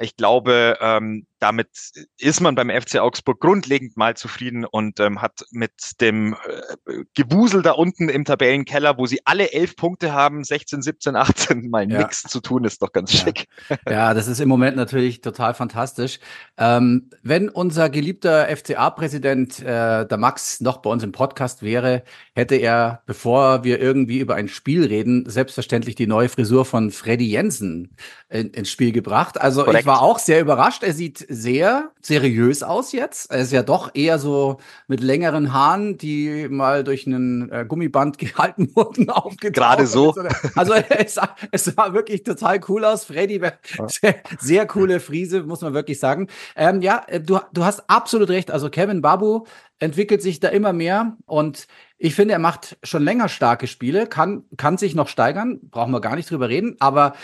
ich 0.00 0.16
glaube, 0.16 0.78
ähm, 0.80 1.26
damit 1.44 1.68
ist 2.16 2.40
man 2.40 2.54
beim 2.54 2.70
FC 2.70 3.00
Augsburg 3.00 3.38
grundlegend 3.38 3.98
mal 3.98 4.16
zufrieden 4.16 4.64
und 4.64 4.98
ähm, 4.98 5.20
hat 5.20 5.44
mit 5.50 5.72
dem 6.00 6.34
äh, 6.86 7.04
Gewusel 7.14 7.60
da 7.60 7.72
unten 7.72 8.08
im 8.08 8.24
Tabellenkeller, 8.24 8.96
wo 8.96 9.04
sie 9.04 9.20
alle 9.26 9.52
elf 9.52 9.76
Punkte 9.76 10.14
haben, 10.14 10.42
16, 10.42 10.80
17, 10.80 11.16
18, 11.16 11.68
mal 11.68 11.86
ja. 11.90 11.98
nichts 11.98 12.22
zu 12.22 12.40
tun, 12.40 12.64
ist 12.64 12.80
doch 12.80 12.92
ganz 12.92 13.12
ja. 13.12 13.20
schick. 13.20 13.46
Ja, 13.86 14.14
das 14.14 14.28
ist 14.28 14.40
im 14.40 14.48
Moment 14.48 14.76
natürlich 14.76 15.20
total 15.20 15.52
fantastisch. 15.52 16.18
Ähm, 16.56 17.10
wenn 17.22 17.50
unser 17.50 17.90
geliebter 17.90 18.48
FCA-Präsident, 18.48 19.60
äh, 19.60 20.06
der 20.06 20.16
Max, 20.16 20.62
noch 20.62 20.78
bei 20.78 20.88
uns 20.88 21.02
im 21.02 21.12
Podcast 21.12 21.62
wäre, 21.62 22.04
hätte 22.34 22.54
er, 22.54 23.02
bevor 23.04 23.64
wir 23.64 23.80
irgendwie 23.80 24.18
über 24.18 24.34
ein 24.34 24.48
Spiel 24.48 24.86
reden, 24.86 25.28
selbstverständlich 25.28 25.94
die 25.94 26.06
neue 26.06 26.30
Frisur 26.30 26.64
von 26.64 26.90
Freddy 26.90 27.26
Jensen 27.26 27.96
in, 28.30 28.50
ins 28.50 28.70
Spiel 28.70 28.92
gebracht. 28.92 29.40
Also 29.40 29.64
Korrekt. 29.64 29.80
ich 29.80 29.86
war 29.86 30.00
auch 30.00 30.18
sehr 30.18 30.40
überrascht. 30.40 30.82
Er 30.82 30.94
sieht 30.94 31.26
sehr 31.34 31.90
seriös 32.00 32.62
aus 32.62 32.92
jetzt. 32.92 33.30
Er 33.30 33.40
ist 33.40 33.52
ja 33.52 33.62
doch 33.62 33.90
eher 33.94 34.18
so 34.18 34.58
mit 34.86 35.00
längeren 35.00 35.52
Haaren, 35.52 35.98
die 35.98 36.48
mal 36.48 36.84
durch 36.84 37.06
einen 37.06 37.50
äh, 37.50 37.64
Gummiband 37.66 38.18
gehalten 38.18 38.70
wurden, 38.74 39.10
aufgetragen. 39.10 39.52
Gerade 39.52 39.86
so. 39.86 40.14
Also 40.54 40.74
es 40.74 41.14
sah, 41.14 41.34
es 41.50 41.64
sah 41.64 41.92
wirklich 41.92 42.22
total 42.22 42.60
cool 42.68 42.84
aus. 42.84 43.04
Freddy, 43.04 43.40
sehr, 43.86 44.16
sehr 44.38 44.66
coole 44.66 45.00
Friese, 45.00 45.42
muss 45.42 45.60
man 45.60 45.74
wirklich 45.74 45.98
sagen. 45.98 46.28
Ähm, 46.56 46.80
ja, 46.80 47.02
äh, 47.06 47.20
du, 47.20 47.38
du 47.52 47.64
hast 47.64 47.88
absolut 47.88 48.30
recht. 48.30 48.50
Also 48.50 48.70
Kevin 48.70 49.02
Babu 49.02 49.44
entwickelt 49.78 50.22
sich 50.22 50.40
da 50.40 50.48
immer 50.48 50.72
mehr 50.72 51.16
und 51.26 51.66
ich 51.98 52.14
finde, 52.14 52.34
er 52.34 52.40
macht 52.40 52.76
schon 52.82 53.02
länger 53.02 53.28
starke 53.28 53.66
Spiele, 53.66 54.06
kann, 54.06 54.44
kann 54.56 54.78
sich 54.78 54.94
noch 54.94 55.08
steigern, 55.08 55.60
brauchen 55.70 55.92
wir 55.92 56.00
gar 56.00 56.16
nicht 56.16 56.30
drüber 56.30 56.48
reden, 56.48 56.76
aber 56.78 57.14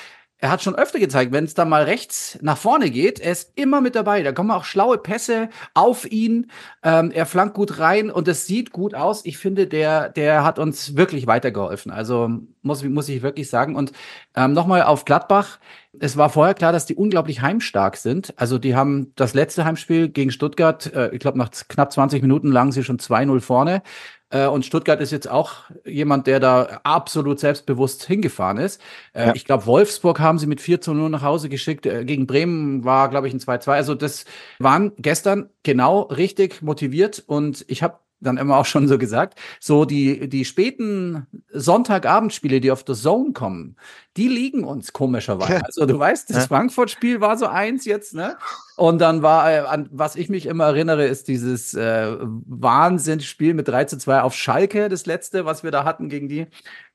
er 0.40 0.50
hat 0.50 0.62
schon 0.62 0.74
öfter 0.74 0.98
gezeigt, 0.98 1.32
wenn 1.32 1.44
es 1.44 1.54
da 1.54 1.64
mal 1.64 1.82
rechts 1.82 2.38
nach 2.40 2.56
vorne 2.56 2.90
geht, 2.90 3.20
er 3.20 3.32
ist 3.32 3.52
immer 3.56 3.80
mit 3.80 3.94
dabei. 3.94 4.22
Da 4.22 4.32
kommen 4.32 4.50
auch 4.50 4.64
schlaue 4.64 4.96
Pässe 4.96 5.50
auf 5.74 6.10
ihn. 6.10 6.50
Ähm, 6.82 7.10
er 7.10 7.26
flankt 7.26 7.54
gut 7.54 7.78
rein 7.78 8.10
und 8.10 8.26
es 8.26 8.46
sieht 8.46 8.72
gut 8.72 8.94
aus. 8.94 9.24
Ich 9.26 9.36
finde, 9.36 9.66
der, 9.66 10.08
der 10.08 10.42
hat 10.42 10.58
uns 10.58 10.96
wirklich 10.96 11.26
weitergeholfen. 11.26 11.92
Also 11.92 12.30
muss, 12.62 12.82
muss 12.82 13.08
ich 13.10 13.22
wirklich 13.22 13.50
sagen. 13.50 13.76
Und 13.76 13.92
ähm, 14.34 14.54
nochmal 14.54 14.82
auf 14.82 15.04
Gladbach. 15.04 15.58
Es 15.98 16.16
war 16.16 16.30
vorher 16.30 16.54
klar, 16.54 16.72
dass 16.72 16.86
die 16.86 16.94
unglaublich 16.94 17.42
heimstark 17.42 17.96
sind. 17.96 18.32
Also 18.36 18.58
die 18.58 18.74
haben 18.74 19.12
das 19.16 19.34
letzte 19.34 19.66
Heimspiel 19.66 20.08
gegen 20.08 20.30
Stuttgart, 20.30 20.92
äh, 20.94 21.10
ich 21.12 21.20
glaube 21.20 21.36
nach 21.36 21.50
knapp 21.68 21.92
20 21.92 22.22
Minuten 22.22 22.50
lagen 22.50 22.72
sie 22.72 22.84
schon 22.84 22.98
2-0 22.98 23.40
vorne. 23.40 23.82
Äh, 24.30 24.46
und 24.46 24.64
Stuttgart 24.64 25.00
ist 25.00 25.10
jetzt 25.10 25.28
auch 25.28 25.64
jemand, 25.84 26.26
der 26.26 26.40
da 26.40 26.80
absolut 26.84 27.40
selbstbewusst 27.40 28.04
hingefahren 28.04 28.58
ist. 28.58 28.80
Äh, 29.12 29.26
ja. 29.26 29.34
Ich 29.34 29.44
glaube, 29.44 29.66
Wolfsburg 29.66 30.20
haben 30.20 30.38
sie 30.38 30.46
mit 30.46 30.60
4 30.60 30.80
zu 30.80 30.94
0 30.94 31.10
nach 31.10 31.22
Hause 31.22 31.48
geschickt. 31.48 31.86
Äh, 31.86 32.04
gegen 32.04 32.26
Bremen 32.26 32.84
war, 32.84 33.08
glaube 33.10 33.28
ich, 33.28 33.34
ein 33.34 33.40
2-2. 33.40 33.72
Also 33.72 33.94
das 33.94 34.24
waren 34.58 34.92
gestern 34.96 35.50
genau 35.62 36.02
richtig 36.02 36.62
motiviert 36.62 37.22
und 37.26 37.64
ich 37.68 37.82
habe 37.82 37.98
dann 38.20 38.36
immer 38.36 38.56
auch 38.56 38.66
schon 38.66 38.86
so 38.88 38.98
gesagt, 38.98 39.38
so 39.60 39.84
die, 39.84 40.28
die 40.28 40.44
späten 40.44 41.26
Sonntagabendspiele, 41.52 42.60
die 42.60 42.70
auf 42.70 42.84
der 42.84 42.94
Zone 42.94 43.32
kommen, 43.32 43.76
die 44.16 44.28
liegen 44.28 44.64
uns 44.64 44.92
komischerweise. 44.92 45.64
Also 45.64 45.86
du 45.86 45.98
weißt, 45.98 46.30
das 46.30 46.46
Frankfurt-Spiel 46.46 47.20
war 47.20 47.38
so 47.38 47.46
eins 47.46 47.84
jetzt, 47.84 48.14
ne? 48.14 48.36
Und 48.76 48.98
dann 48.98 49.22
war, 49.22 49.50
äh, 49.50 49.58
an 49.60 49.88
was 49.92 50.16
ich 50.16 50.28
mich 50.28 50.46
immer 50.46 50.64
erinnere, 50.64 51.06
ist 51.06 51.28
dieses 51.28 51.74
äh, 51.74 52.16
Wahnsinnsspiel 52.18 53.54
mit 53.54 53.68
3 53.68 53.84
zu 53.84 53.98
2 53.98 54.22
auf 54.22 54.34
Schalke, 54.34 54.88
das 54.88 55.06
letzte, 55.06 55.44
was 55.44 55.62
wir 55.62 55.70
da 55.70 55.84
hatten 55.84 56.08
gegen 56.08 56.28
die. 56.28 56.40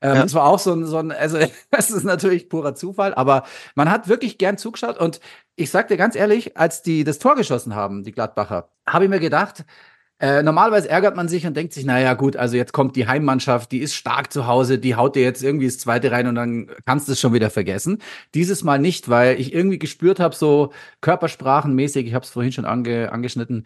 Ähm, 0.01 0.15
ja. 0.15 0.23
Das 0.23 0.33
war 0.33 0.43
auch 0.43 0.59
so 0.59 0.73
ein, 0.73 0.85
so 0.85 0.97
ein, 0.97 1.11
also 1.11 1.37
das 1.71 1.91
ist 1.91 2.03
natürlich 2.03 2.49
purer 2.49 2.75
Zufall, 2.75 3.13
aber 3.13 3.43
man 3.75 3.89
hat 3.89 4.07
wirklich 4.07 4.37
gern 4.37 4.57
zugeschaut 4.57 4.97
und 4.97 5.19
ich 5.55 5.71
sag 5.71 5.87
dir 5.87 5.97
ganz 5.97 6.15
ehrlich, 6.15 6.57
als 6.57 6.81
die 6.81 7.03
das 7.03 7.19
Tor 7.19 7.35
geschossen 7.35 7.75
haben, 7.75 8.03
die 8.03 8.11
Gladbacher, 8.11 8.69
habe 8.85 9.05
ich 9.05 9.09
mir 9.09 9.19
gedacht, 9.19 9.63
äh, 10.19 10.43
normalerweise 10.43 10.89
ärgert 10.89 11.15
man 11.17 11.27
sich 11.27 11.45
und 11.45 11.57
denkt 11.57 11.73
sich, 11.73 11.85
naja, 11.85 12.13
gut, 12.13 12.37
also 12.37 12.55
jetzt 12.55 12.71
kommt 12.71 12.95
die 12.95 13.07
Heimmannschaft, 13.07 13.71
die 13.71 13.79
ist 13.79 13.95
stark 13.95 14.31
zu 14.31 14.47
Hause, 14.47 14.79
die 14.79 14.95
haut 14.95 15.15
dir 15.15 15.23
jetzt 15.23 15.43
irgendwie 15.43 15.65
das 15.65 15.77
zweite 15.77 16.09
rein 16.11 16.27
und 16.27 16.35
dann 16.35 16.67
kannst 16.85 17.07
du 17.07 17.11
es 17.11 17.19
schon 17.19 17.33
wieder 17.33 17.49
vergessen. 17.49 18.01
Dieses 18.33 18.63
Mal 18.63 18.79
nicht, 18.79 19.09
weil 19.09 19.39
ich 19.39 19.53
irgendwie 19.53 19.77
gespürt 19.79 20.21
habe, 20.21 20.33
so 20.33 20.71
körpersprachenmäßig, 21.01 22.07
ich 22.07 22.13
habe 22.13 22.23
es 22.23 22.31
vorhin 22.31 22.53
schon 22.53 22.65
ange, 22.65 23.11
angeschnitten, 23.11 23.65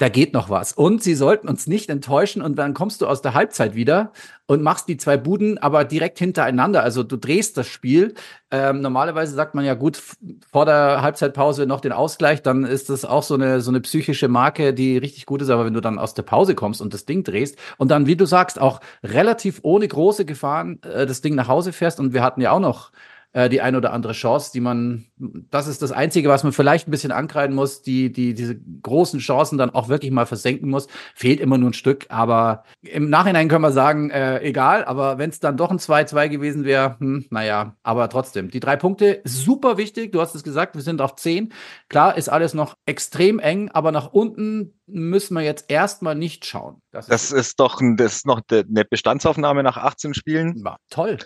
da 0.00 0.08
geht 0.08 0.32
noch 0.32 0.48
was. 0.48 0.72
Und 0.72 1.02
sie 1.02 1.14
sollten 1.14 1.46
uns 1.46 1.66
nicht 1.66 1.90
enttäuschen 1.90 2.40
und 2.40 2.56
dann 2.56 2.72
kommst 2.72 3.02
du 3.02 3.06
aus 3.06 3.20
der 3.20 3.34
Halbzeit 3.34 3.74
wieder 3.74 4.12
und 4.46 4.62
machst 4.62 4.88
die 4.88 4.96
zwei 4.96 5.18
Buden 5.18 5.58
aber 5.58 5.84
direkt 5.84 6.18
hintereinander. 6.18 6.82
Also 6.82 7.02
du 7.02 7.18
drehst 7.18 7.58
das 7.58 7.66
Spiel. 7.66 8.14
Ähm, 8.50 8.80
normalerweise 8.80 9.34
sagt 9.34 9.54
man 9.54 9.62
ja 9.62 9.74
gut, 9.74 10.00
vor 10.50 10.64
der 10.64 11.02
Halbzeitpause 11.02 11.66
noch 11.66 11.82
den 11.82 11.92
Ausgleich, 11.92 12.42
dann 12.42 12.64
ist 12.64 12.88
das 12.88 13.04
auch 13.04 13.22
so 13.22 13.34
eine, 13.34 13.60
so 13.60 13.70
eine 13.70 13.82
psychische 13.82 14.28
Marke, 14.28 14.72
die 14.72 14.96
richtig 14.96 15.26
gut 15.26 15.42
ist. 15.42 15.50
Aber 15.50 15.66
wenn 15.66 15.74
du 15.74 15.82
dann 15.82 15.98
aus 15.98 16.14
der 16.14 16.22
Pause 16.22 16.54
kommst 16.54 16.80
und 16.80 16.94
das 16.94 17.04
Ding 17.04 17.22
drehst 17.22 17.58
und 17.76 17.90
dann, 17.90 18.06
wie 18.06 18.16
du 18.16 18.24
sagst, 18.24 18.58
auch 18.58 18.80
relativ 19.04 19.60
ohne 19.64 19.86
große 19.86 20.24
Gefahren 20.24 20.80
äh, 20.82 21.04
das 21.04 21.20
Ding 21.20 21.34
nach 21.34 21.48
Hause 21.48 21.74
fährst 21.74 22.00
und 22.00 22.14
wir 22.14 22.22
hatten 22.22 22.40
ja 22.40 22.52
auch 22.52 22.60
noch 22.60 22.90
äh, 23.32 23.48
die 23.48 23.60
ein 23.60 23.76
oder 23.76 23.92
andere 23.92 24.12
Chance, 24.12 24.50
die 24.52 24.60
man, 24.60 25.06
das 25.16 25.68
ist 25.68 25.82
das 25.82 25.92
Einzige, 25.92 26.28
was 26.28 26.42
man 26.42 26.52
vielleicht 26.52 26.88
ein 26.88 26.90
bisschen 26.90 27.12
ankreiden 27.12 27.54
muss, 27.54 27.82
die, 27.82 28.12
die 28.12 28.34
diese 28.34 28.58
großen 28.82 29.20
Chancen 29.20 29.58
dann 29.58 29.70
auch 29.70 29.88
wirklich 29.88 30.10
mal 30.10 30.26
versenken 30.26 30.68
muss. 30.68 30.88
Fehlt 31.14 31.40
immer 31.40 31.58
nur 31.58 31.70
ein 31.70 31.74
Stück, 31.74 32.06
aber 32.08 32.64
im 32.82 33.08
Nachhinein 33.08 33.48
können 33.48 33.62
wir 33.62 33.72
sagen, 33.72 34.10
äh, 34.10 34.40
egal, 34.40 34.84
aber 34.84 35.18
wenn 35.18 35.30
es 35.30 35.40
dann 35.40 35.56
doch 35.56 35.70
ein 35.70 35.78
2-2 35.78 36.28
gewesen 36.28 36.64
wäre, 36.64 36.96
hm, 36.98 37.26
naja, 37.30 37.76
aber 37.82 38.08
trotzdem. 38.08 38.50
Die 38.50 38.60
drei 38.60 38.76
Punkte, 38.76 39.20
super 39.24 39.76
wichtig, 39.76 40.12
du 40.12 40.20
hast 40.20 40.34
es 40.34 40.42
gesagt, 40.42 40.74
wir 40.74 40.82
sind 40.82 41.00
auf 41.00 41.14
10. 41.16 41.52
Klar 41.88 42.16
ist 42.16 42.28
alles 42.28 42.54
noch 42.54 42.74
extrem 42.86 43.38
eng, 43.38 43.70
aber 43.70 43.92
nach 43.92 44.12
unten 44.12 44.74
müssen 44.86 45.34
wir 45.34 45.42
jetzt 45.42 45.66
erstmal 45.70 46.16
nicht 46.16 46.46
schauen. 46.46 46.82
Das, 46.90 47.06
das 47.06 47.24
ist, 47.24 47.32
ist, 47.32 47.60
doch 47.60 47.80
das 47.96 48.16
ist 48.16 48.26
noch 48.26 48.40
eine 48.50 48.84
Bestandsaufnahme 48.84 49.62
nach 49.62 49.76
18 49.76 50.14
Spielen. 50.14 50.60
Ja, 50.64 50.76
toll 50.90 51.18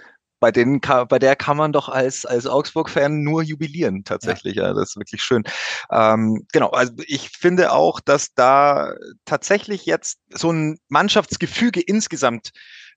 bei 0.45 0.53
denen 0.53 0.79
bei 1.09 1.19
der 1.19 1.37
kann 1.37 1.57
man 1.57 1.73
doch 1.73 1.89
als, 1.89 2.27
als 2.27 2.47
Augsburg-Fan 2.47 3.23
nur 3.23 3.43
jubilieren, 3.43 4.05
tatsächlich. 4.05 4.57
Ja. 4.57 4.65
ja. 4.65 4.75
das 4.75 4.91
ist 4.91 4.97
wirklich 4.99 5.23
schön. 5.23 5.43
Ähm, 5.91 6.47
genau, 6.53 6.69
also 6.69 6.93
ich 7.07 7.31
finde 7.31 7.73
auch, 7.73 7.99
dass 7.99 8.35
da 8.35 8.93
tatsächlich 9.25 9.87
jetzt 9.87 10.19
so 10.29 10.53
ein 10.53 10.79
Mannschaftsgefüge 10.89 11.81
insgesamt 11.81 12.51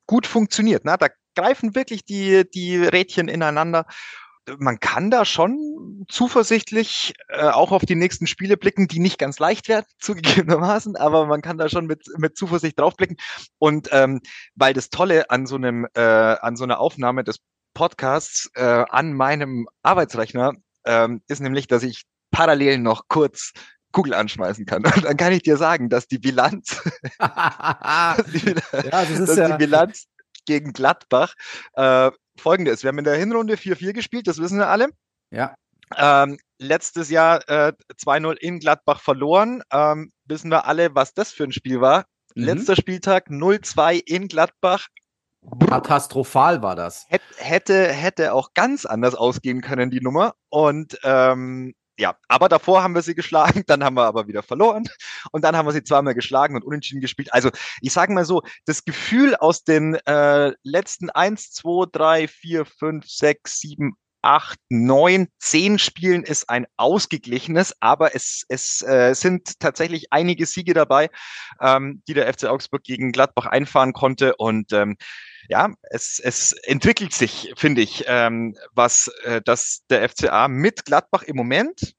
gut 0.07 0.27
funktioniert. 0.27 0.83
Ne? 0.83 0.97
Da 0.99 1.07
greifen 1.37 1.73
wirklich 1.73 2.03
die, 2.03 2.43
die 2.53 2.75
Rädchen 2.75 3.29
ineinander 3.29 3.85
man 4.57 4.79
kann 4.79 5.11
da 5.11 5.25
schon 5.25 6.05
zuversichtlich 6.09 7.13
äh, 7.29 7.49
auch 7.49 7.71
auf 7.71 7.85
die 7.85 7.95
nächsten 7.95 8.27
Spiele 8.27 8.57
blicken, 8.57 8.87
die 8.87 8.99
nicht 8.99 9.19
ganz 9.19 9.39
leicht 9.39 9.67
werden, 9.67 9.85
zugegebenermaßen, 9.99 10.95
aber 10.95 11.25
man 11.25 11.41
kann 11.41 11.57
da 11.57 11.69
schon 11.69 11.85
mit, 11.85 12.05
mit 12.17 12.37
Zuversicht 12.37 12.79
draufblicken. 12.79 13.17
Und 13.59 13.89
ähm, 13.91 14.21
weil 14.55 14.73
das 14.73 14.89
Tolle 14.89 15.29
an 15.29 15.45
so 15.45 15.55
einem, 15.55 15.87
äh, 15.93 16.01
an 16.01 16.55
so 16.55 16.63
einer 16.63 16.79
Aufnahme 16.79 17.23
des 17.23 17.39
Podcasts 17.73 18.49
äh, 18.55 18.85
an 18.89 19.13
meinem 19.13 19.67
Arbeitsrechner 19.83 20.53
ähm, 20.85 21.21
ist 21.27 21.41
nämlich, 21.41 21.67
dass 21.67 21.83
ich 21.83 22.03
parallel 22.31 22.79
noch 22.79 23.03
kurz 23.07 23.51
Google 23.91 24.13
anschmeißen 24.13 24.65
kann. 24.65 24.85
Und 24.95 25.05
dann 25.05 25.17
kann 25.17 25.33
ich 25.33 25.43
dir 25.43 25.57
sagen, 25.57 25.89
dass 25.89 26.07
die 26.07 26.19
Bilanz, 26.19 26.81
dass 27.19 28.25
die, 28.27 28.55
ja, 28.71 29.05
das 29.05 29.25
dass 29.25 29.35
ja 29.35 29.49
die 29.49 29.65
Bilanz 29.65 30.07
gegen 30.45 30.73
Gladbach 30.73 31.33
äh, 31.73 32.11
folgende 32.41 32.71
ist. 32.71 32.83
Wir 32.83 32.89
haben 32.89 32.97
in 32.97 33.03
der 33.03 33.15
Hinrunde 33.15 33.55
4-4 33.55 33.93
gespielt, 33.93 34.27
das 34.27 34.39
wissen 34.39 34.59
wir 34.59 34.67
alle. 34.67 34.89
Ja. 35.31 35.55
Ähm, 35.95 36.37
letztes 36.59 37.09
Jahr 37.09 37.47
äh, 37.49 37.73
2-0 37.93 38.33
in 38.37 38.59
Gladbach 38.59 39.01
verloren. 39.01 39.61
Ähm, 39.71 40.11
wissen 40.25 40.51
wir 40.51 40.65
alle, 40.65 40.95
was 40.95 41.13
das 41.13 41.31
für 41.31 41.43
ein 41.43 41.51
Spiel 41.51 41.81
war. 41.81 42.05
Mhm. 42.35 42.43
Letzter 42.43 42.75
Spieltag 42.75 43.29
0-2 43.29 44.01
in 44.05 44.27
Gladbach. 44.27 44.87
Katastrophal 45.67 46.61
war 46.61 46.75
das. 46.75 47.05
Hätte, 47.37 47.87
hätte 47.87 48.33
auch 48.33 48.53
ganz 48.53 48.85
anders 48.85 49.15
ausgehen 49.15 49.61
können, 49.61 49.89
die 49.89 50.01
Nummer. 50.01 50.35
Und 50.49 50.99
ähm, 51.03 51.73
ja, 51.97 52.15
aber 52.27 52.49
davor 52.49 52.83
haben 52.83 52.95
wir 52.95 53.01
sie 53.01 53.15
geschlagen, 53.15 53.63
dann 53.67 53.83
haben 53.83 53.95
wir 53.95 54.05
aber 54.05 54.27
wieder 54.27 54.43
verloren 54.43 54.83
und 55.31 55.43
dann 55.43 55.55
haben 55.55 55.65
wir 55.65 55.73
sie 55.73 55.83
zweimal 55.83 56.13
geschlagen 56.13 56.55
und 56.55 56.63
unentschieden 56.63 57.01
gespielt. 57.01 57.33
Also 57.33 57.49
ich 57.81 57.93
sage 57.93 58.13
mal 58.13 58.25
so, 58.25 58.43
das 58.65 58.85
Gefühl 58.85 59.35
aus 59.35 59.63
den 59.63 59.95
äh, 60.05 60.53
letzten 60.63 61.09
eins, 61.09 61.51
zwei, 61.51 61.85
drei, 61.91 62.27
vier, 62.27 62.65
fünf, 62.65 63.05
sechs, 63.07 63.59
sieben, 63.59 63.95
acht, 64.21 64.59
neun, 64.69 65.27
zehn 65.39 65.79
Spielen 65.79 66.23
ist 66.23 66.49
ein 66.49 66.67
ausgeglichenes, 66.75 67.73
aber 67.79 68.15
es, 68.15 68.43
es 68.49 68.81
äh, 68.81 69.13
sind 69.13 69.59
tatsächlich 69.59 70.11
einige 70.11 70.45
Siege 70.45 70.73
dabei, 70.73 71.09
ähm, 71.61 72.01
die 72.07 72.13
der 72.13 72.31
FC 72.31 72.45
Augsburg 72.45 72.83
gegen 72.83 73.11
Gladbach 73.11 73.45
einfahren 73.45 73.93
konnte 73.93 74.35
und 74.35 74.73
ähm, 74.73 74.97
ja, 75.49 75.69
es, 75.83 76.19
es 76.23 76.53
entwickelt 76.63 77.13
sich, 77.13 77.53
finde 77.55 77.81
ich, 77.81 78.05
ähm, 78.07 78.55
was 78.73 79.09
äh, 79.23 79.41
dass 79.41 79.83
der 79.89 80.07
FCA 80.09 80.47
mit 80.47 80.85
Gladbach 80.85 81.23
im 81.23 81.35
Moment 81.35 81.95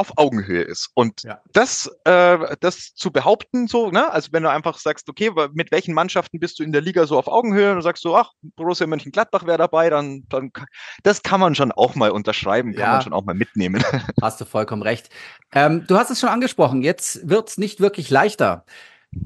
auf 0.00 0.16
Augenhöhe 0.16 0.62
ist. 0.62 0.90
Und 0.94 1.24
ja. 1.24 1.40
das, 1.52 1.90
äh, 2.04 2.56
das 2.60 2.94
zu 2.94 3.10
behaupten, 3.10 3.68
so, 3.68 3.90
ne, 3.90 4.10
also 4.10 4.28
wenn 4.32 4.42
du 4.42 4.50
einfach 4.50 4.78
sagst, 4.78 5.08
okay, 5.10 5.30
mit 5.52 5.70
welchen 5.72 5.92
Mannschaften 5.92 6.40
bist 6.40 6.58
du 6.58 6.62
in 6.62 6.72
der 6.72 6.80
Liga 6.80 7.06
so 7.06 7.18
auf 7.18 7.28
Augenhöhe 7.28 7.70
und 7.70 7.76
du 7.76 7.82
sagst 7.82 8.02
so, 8.02 8.16
ach, 8.16 8.32
Borussia 8.56 8.86
Mönchengladbach 8.86 9.44
wäre 9.46 9.58
dabei, 9.58 9.90
dann, 9.90 10.24
dann, 10.30 10.52
das 11.02 11.22
kann 11.22 11.40
man 11.40 11.54
schon 11.54 11.70
auch 11.70 11.96
mal 11.96 12.10
unterschreiben, 12.10 12.72
kann 12.72 12.80
ja. 12.80 12.92
man 12.92 13.02
schon 13.02 13.12
auch 13.12 13.24
mal 13.24 13.34
mitnehmen. 13.34 13.84
Hast 14.22 14.40
du 14.40 14.46
vollkommen 14.46 14.82
recht. 14.82 15.10
Ähm, 15.52 15.84
du 15.86 15.96
hast 15.96 16.10
es 16.10 16.20
schon 16.20 16.30
angesprochen, 16.30 16.80
jetzt 16.82 17.28
wird's 17.28 17.58
nicht 17.58 17.80
wirklich 17.80 18.08
leichter. 18.08 18.64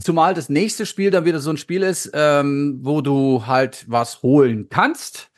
Zumal 0.00 0.34
das 0.34 0.48
nächste 0.48 0.86
Spiel 0.86 1.10
dann 1.10 1.26
wieder 1.26 1.40
so 1.40 1.50
ein 1.50 1.56
Spiel 1.56 1.82
ist, 1.82 2.10
ähm, 2.14 2.78
wo 2.82 3.02
du 3.02 3.46
halt 3.46 3.84
was 3.88 4.22
holen 4.22 4.68
kannst, 4.70 5.30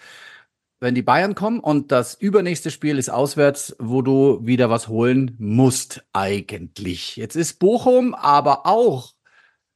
wenn 0.78 0.94
die 0.94 1.02
Bayern 1.02 1.34
kommen. 1.34 1.58
Und 1.58 1.90
das 1.90 2.14
übernächste 2.14 2.70
Spiel 2.70 2.98
ist 2.98 3.08
auswärts, 3.08 3.74
wo 3.80 4.02
du 4.02 4.38
wieder 4.42 4.70
was 4.70 4.88
holen 4.88 5.34
musst, 5.38 6.04
eigentlich. 6.12 7.16
Jetzt 7.16 7.34
ist 7.34 7.58
Bochum 7.58 8.14
aber 8.14 8.66
auch 8.66 9.14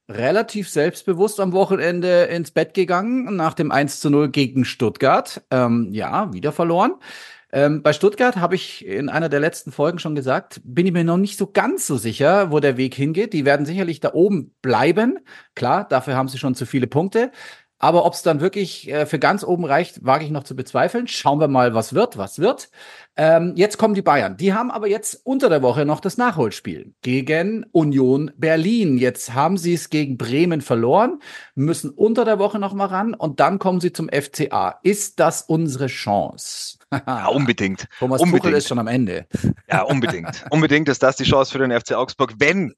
relativ 0.09 0.69
selbstbewusst 0.69 1.39
am 1.39 1.51
Wochenende 1.51 2.23
ins 2.23 2.51
Bett 2.51 2.73
gegangen 2.73 3.35
nach 3.35 3.53
dem 3.53 3.71
1 3.71 3.99
zu 3.99 4.09
0 4.09 4.29
gegen 4.29 4.65
Stuttgart. 4.65 5.41
Ähm, 5.51 5.89
ja, 5.91 6.31
wieder 6.33 6.51
verloren. 6.51 6.93
Ähm, 7.51 7.83
bei 7.83 7.93
Stuttgart 7.93 8.37
habe 8.37 8.55
ich 8.55 8.85
in 8.85 9.09
einer 9.09 9.29
der 9.29 9.39
letzten 9.39 9.71
Folgen 9.71 9.99
schon 9.99 10.15
gesagt, 10.15 10.61
bin 10.63 10.85
ich 10.85 10.93
mir 10.93 11.03
noch 11.03 11.17
nicht 11.17 11.37
so 11.37 11.47
ganz 11.47 11.85
so 11.85 11.97
sicher, 11.97 12.51
wo 12.51 12.59
der 12.59 12.77
Weg 12.77 12.95
hingeht. 12.95 13.33
Die 13.33 13.45
werden 13.45 13.65
sicherlich 13.65 13.99
da 13.99 14.13
oben 14.13 14.55
bleiben. 14.61 15.19
Klar, 15.55 15.87
dafür 15.87 16.15
haben 16.15 16.29
sie 16.29 16.37
schon 16.37 16.55
zu 16.55 16.65
viele 16.65 16.87
Punkte. 16.87 17.31
Aber 17.83 18.05
ob 18.05 18.13
es 18.13 18.21
dann 18.21 18.41
wirklich 18.41 18.87
äh, 18.91 19.07
für 19.07 19.17
ganz 19.17 19.43
oben 19.43 19.65
reicht, 19.65 20.05
wage 20.05 20.23
ich 20.23 20.29
noch 20.29 20.43
zu 20.43 20.55
bezweifeln. 20.55 21.07
Schauen 21.07 21.39
wir 21.39 21.47
mal, 21.47 21.73
was 21.73 21.95
wird, 21.95 22.15
was 22.15 22.37
wird. 22.37 22.69
Ähm, 23.15 23.53
jetzt 23.55 23.79
kommen 23.79 23.95
die 23.95 24.03
Bayern. 24.03 24.37
Die 24.37 24.53
haben 24.53 24.69
aber 24.69 24.87
jetzt 24.87 25.19
unter 25.23 25.49
der 25.49 25.63
Woche 25.63 25.83
noch 25.83 25.99
das 25.99 26.15
Nachholspiel 26.15 26.93
gegen 27.01 27.65
Union 27.71 28.31
Berlin. 28.37 28.99
Jetzt 28.99 29.33
haben 29.33 29.57
sie 29.57 29.73
es 29.73 29.89
gegen 29.89 30.15
Bremen 30.15 30.61
verloren, 30.61 31.21
müssen 31.55 31.89
unter 31.89 32.23
der 32.23 32.37
Woche 32.37 32.59
noch 32.59 32.73
mal 32.73 32.85
ran 32.85 33.15
und 33.15 33.39
dann 33.39 33.57
kommen 33.57 33.81
sie 33.81 33.91
zum 33.91 34.09
FCA. 34.09 34.79
Ist 34.83 35.19
das 35.19 35.41
unsere 35.41 35.87
Chance? 35.87 36.77
Ja, 36.91 37.27
unbedingt. 37.31 37.87
Thomas 37.99 38.21
unbedingt. 38.21 38.43
Tuchel 38.43 38.57
ist 38.57 38.67
schon 38.67 38.79
am 38.79 38.87
Ende. 38.87 39.27
Ja, 39.69 39.83
unbedingt. 39.83 40.45
unbedingt 40.51 40.89
ist 40.89 41.03
das 41.03 41.15
die 41.15 41.23
Chance 41.23 41.51
für 41.51 41.59
den 41.59 41.77
FC 41.77 41.93
Augsburg, 41.93 42.33
wenn 42.37 42.73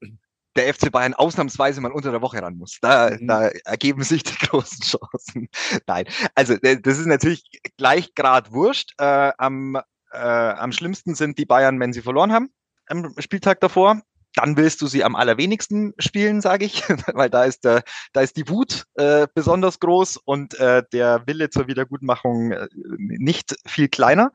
der 0.56 0.72
FC 0.72 0.92
Bayern 0.92 1.14
ausnahmsweise 1.14 1.80
mal 1.80 1.90
unter 1.90 2.12
der 2.12 2.22
Woche 2.22 2.40
ran 2.40 2.56
muss. 2.56 2.78
Da, 2.80 3.10
mhm. 3.10 3.26
da 3.26 3.48
ergeben 3.64 4.02
sich 4.02 4.22
die 4.22 4.36
großen 4.46 4.82
Chancen. 4.82 5.48
Nein, 5.86 6.06
also 6.34 6.54
äh, 6.54 6.80
das 6.80 6.98
ist 6.98 7.06
natürlich 7.06 7.44
gleich 7.76 8.14
grad 8.14 8.52
wurscht. 8.52 8.94
Äh, 8.98 9.32
am, 9.38 9.76
äh, 10.12 10.18
am 10.18 10.72
schlimmsten 10.72 11.14
sind 11.14 11.38
die 11.38 11.46
Bayern, 11.46 11.80
wenn 11.80 11.92
sie 11.92 12.02
verloren 12.02 12.32
haben 12.32 12.50
am 12.86 13.14
Spieltag 13.18 13.60
davor. 13.60 14.00
Dann 14.34 14.56
willst 14.56 14.82
du 14.82 14.86
sie 14.86 15.04
am 15.04 15.16
allerwenigsten 15.16 15.94
spielen, 15.98 16.40
sage 16.40 16.64
ich, 16.64 16.82
weil 17.14 17.30
da 17.30 17.44
ist 17.44 17.64
der, 17.64 17.82
da 18.12 18.20
ist 18.20 18.36
die 18.36 18.48
Wut 18.48 18.84
äh, 18.94 19.26
besonders 19.34 19.80
groß 19.80 20.18
und 20.18 20.58
äh, 20.58 20.82
der 20.92 21.22
Wille 21.26 21.50
zur 21.50 21.66
Wiedergutmachung 21.66 22.52
äh, 22.52 22.68
nicht 22.72 23.56
viel 23.66 23.88
kleiner. 23.88 24.32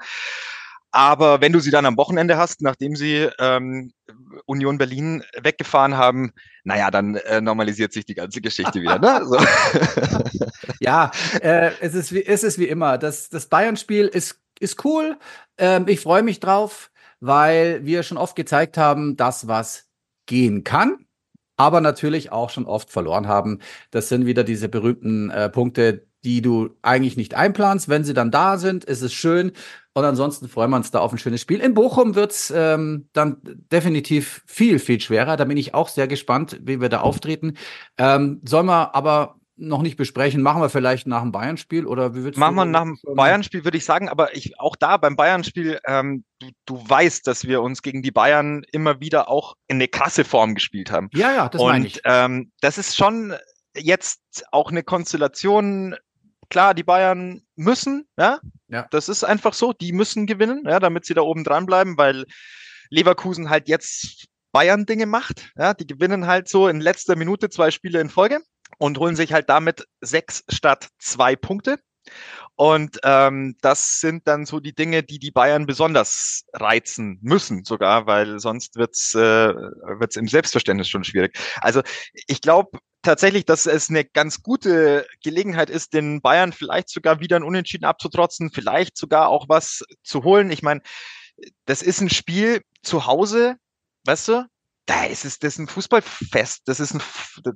Aber 0.91 1.39
wenn 1.39 1.53
du 1.53 1.59
sie 1.59 1.69
dann 1.69 1.85
am 1.85 1.97
Wochenende 1.97 2.37
hast, 2.37 2.61
nachdem 2.61 2.95
sie 2.95 3.29
ähm, 3.37 3.91
Union 4.45 4.79
Berlin 4.79 5.23
weggefahren 5.39 5.97
haben, 5.97 6.31
naja, 6.63 6.89
dann 6.89 7.15
äh, 7.15 7.41
normalisiert 7.41 7.93
sich 7.93 8.05
die 8.05 8.15
ganze 8.15 8.41
Geschichte 8.41 8.81
wieder. 8.81 8.97
Ne? 8.97 9.21
So. 9.23 9.37
ja, 10.79 11.11
äh, 11.41 11.71
es, 11.79 11.93
ist 11.93 12.11
wie, 12.11 12.25
es 12.25 12.43
ist 12.43 12.57
wie 12.57 12.67
immer. 12.67 12.97
Das, 12.97 13.29
das 13.29 13.45
Bayern-Spiel 13.45 14.07
ist, 14.07 14.41
ist 14.59 14.83
cool. 14.83 15.19
Ähm, 15.59 15.87
ich 15.87 15.99
freue 15.99 16.23
mich 16.23 16.39
drauf, 16.39 16.89
weil 17.19 17.85
wir 17.85 18.01
schon 18.01 18.17
oft 18.17 18.35
gezeigt 18.35 18.77
haben, 18.77 19.15
dass 19.15 19.47
was 19.47 19.88
gehen 20.29 20.63
kann 20.63 21.05
aber 21.59 21.81
natürlich 21.81 22.31
auch 22.31 22.49
schon 22.49 22.65
oft 22.65 22.89
verloren 22.89 23.27
haben. 23.27 23.59
Das 23.91 24.07
sind 24.07 24.25
wieder 24.25 24.45
diese 24.45 24.69
berühmten 24.69 25.29
äh, 25.29 25.49
Punkte, 25.49 26.07
die 26.23 26.41
du 26.41 26.69
eigentlich 26.81 27.17
nicht 27.17 27.33
einplanst. 27.33 27.89
Wenn 27.89 28.05
sie 28.05 28.13
dann 28.13 28.31
da 28.31 28.57
sind, 28.57 28.85
ist 28.85 29.01
es 29.01 29.11
schön. 29.11 29.51
Und 29.93 30.05
ansonsten 30.05 30.47
freuen 30.47 30.69
wir 30.69 30.77
uns 30.77 30.91
da 30.91 30.99
auf 30.99 31.11
ein 31.11 31.17
schönes 31.17 31.41
Spiel. 31.41 31.59
In 31.59 31.73
Bochum 31.73 32.15
wird's 32.15 32.53
ähm, 32.55 33.09
dann 33.11 33.41
definitiv 33.43 34.41
viel, 34.45 34.79
viel 34.79 35.01
schwerer. 35.01 35.35
Da 35.35 35.43
bin 35.43 35.57
ich 35.57 35.73
auch 35.73 35.89
sehr 35.89 36.07
gespannt, 36.07 36.61
wie 36.63 36.79
wir 36.79 36.87
da 36.87 37.01
auftreten. 37.01 37.55
Ähm, 37.97 38.39
sollen 38.45 38.67
wir 38.67 38.95
aber 38.95 39.38
noch 39.59 39.81
nicht 39.81 39.97
besprechen. 39.97 40.41
Machen 40.41 40.61
wir 40.61 40.69
vielleicht 40.69 41.05
nach 41.05 41.21
dem 41.21 41.31
Bayern-Spiel 41.31 41.85
oder 41.85 42.15
wie 42.15 42.37
Machen 42.37 42.55
wir 42.55 42.65
nach 42.65 42.83
dem 42.83 42.97
Bayern-Spiel, 43.15 43.63
würde 43.63 43.77
ich 43.77 43.85
sagen. 43.85 44.09
Aber 44.09 44.35
ich, 44.35 44.59
auch 44.59 44.75
da 44.75 44.97
beim 44.97 45.15
Bayern-Spiel, 45.15 45.79
ähm, 45.85 46.23
du, 46.39 46.49
du 46.65 46.83
weißt, 46.89 47.27
dass 47.27 47.45
wir 47.45 47.61
uns 47.61 47.81
gegen 47.81 48.01
die 48.01 48.11
Bayern 48.11 48.63
immer 48.71 48.99
wieder 48.99 49.29
auch 49.29 49.55
in 49.67 49.75
eine 49.75 49.87
krasse 49.87 50.23
Form 50.23 50.55
gespielt 50.55 50.91
haben. 50.91 51.09
Ja, 51.13 51.33
ja, 51.33 51.49
das 51.49 51.61
Und, 51.61 51.67
meine 51.67 51.87
ich. 51.87 52.01
Ähm, 52.05 52.51
das 52.61 52.77
ist 52.77 52.95
schon 52.95 53.35
jetzt 53.75 54.45
auch 54.51 54.71
eine 54.71 54.83
Konstellation, 54.83 55.95
klar, 56.49 56.73
die 56.73 56.83
Bayern 56.83 57.41
müssen, 57.55 58.07
ja? 58.17 58.39
ja, 58.67 58.87
das 58.91 59.09
ist 59.09 59.23
einfach 59.23 59.53
so, 59.53 59.73
die 59.73 59.91
müssen 59.91 60.25
gewinnen, 60.25 60.63
ja, 60.65 60.79
damit 60.79 61.05
sie 61.05 61.13
da 61.13 61.21
oben 61.21 61.43
dran 61.43 61.65
bleiben, 61.65 61.97
weil 61.97 62.25
Leverkusen 62.89 63.49
halt 63.49 63.67
jetzt 63.67 64.25
Bayern-Dinge 64.51 65.05
macht, 65.05 65.51
ja, 65.55 65.73
die 65.73 65.85
gewinnen 65.85 66.25
halt 66.25 66.49
so 66.49 66.67
in 66.67 66.81
letzter 66.81 67.15
Minute 67.15 67.49
zwei 67.49 67.69
Spiele 67.69 68.01
in 68.01 68.09
Folge 68.09 68.39
und 68.79 68.97
holen 68.97 69.15
sich 69.15 69.31
halt 69.33 69.49
damit 69.49 69.87
sechs 70.01 70.43
statt 70.49 70.89
zwei 70.97 71.35
Punkte. 71.35 71.77
Und 72.55 72.99
ähm, 73.03 73.55
das 73.61 73.99
sind 73.99 74.27
dann 74.27 74.45
so 74.45 74.59
die 74.59 74.73
Dinge, 74.73 75.03
die 75.03 75.19
die 75.19 75.31
Bayern 75.31 75.65
besonders 75.65 76.43
reizen 76.53 77.19
müssen, 77.21 77.63
sogar, 77.63 78.07
weil 78.07 78.39
sonst 78.39 78.75
wird's 78.75 79.13
äh, 79.13 79.53
wird's 79.53 80.15
im 80.15 80.27
Selbstverständnis 80.27 80.89
schon 80.89 81.03
schwierig. 81.03 81.37
Also 81.61 81.81
ich 82.27 82.41
glaube, 82.41 82.79
tatsächlich, 83.01 83.45
dass 83.45 83.65
es 83.65 83.89
eine 83.89 84.03
ganz 84.03 84.41
gute 84.43 85.05
Gelegenheit 85.23 85.69
ist, 85.69 85.93
den 85.93 86.21
Bayern 86.21 86.51
vielleicht 86.51 86.89
sogar 86.89 87.19
wieder 87.19 87.37
ein 87.37 87.43
Unentschieden 87.43 87.85
abzutrotzen, 87.85 88.51
vielleicht 88.51 88.97
sogar 88.97 89.29
auch 89.29 89.47
was 89.47 89.83
zu 90.03 90.23
holen. 90.23 90.51
Ich 90.51 90.63
meine, 90.63 90.81
das 91.65 91.81
ist 91.81 92.01
ein 92.01 92.09
Spiel 92.09 92.61
zu 92.81 93.05
Hause, 93.05 93.55
weißt 94.05 94.27
du? 94.29 94.45
Da 94.89 95.03
ist 95.05 95.23
es, 95.23 95.37
das 95.37 95.53
ist 95.53 95.59
ein 95.59 95.67
Fußballfest. 95.67 96.63
Das 96.65 96.79
ist 96.79 96.95
ein, 96.95 97.01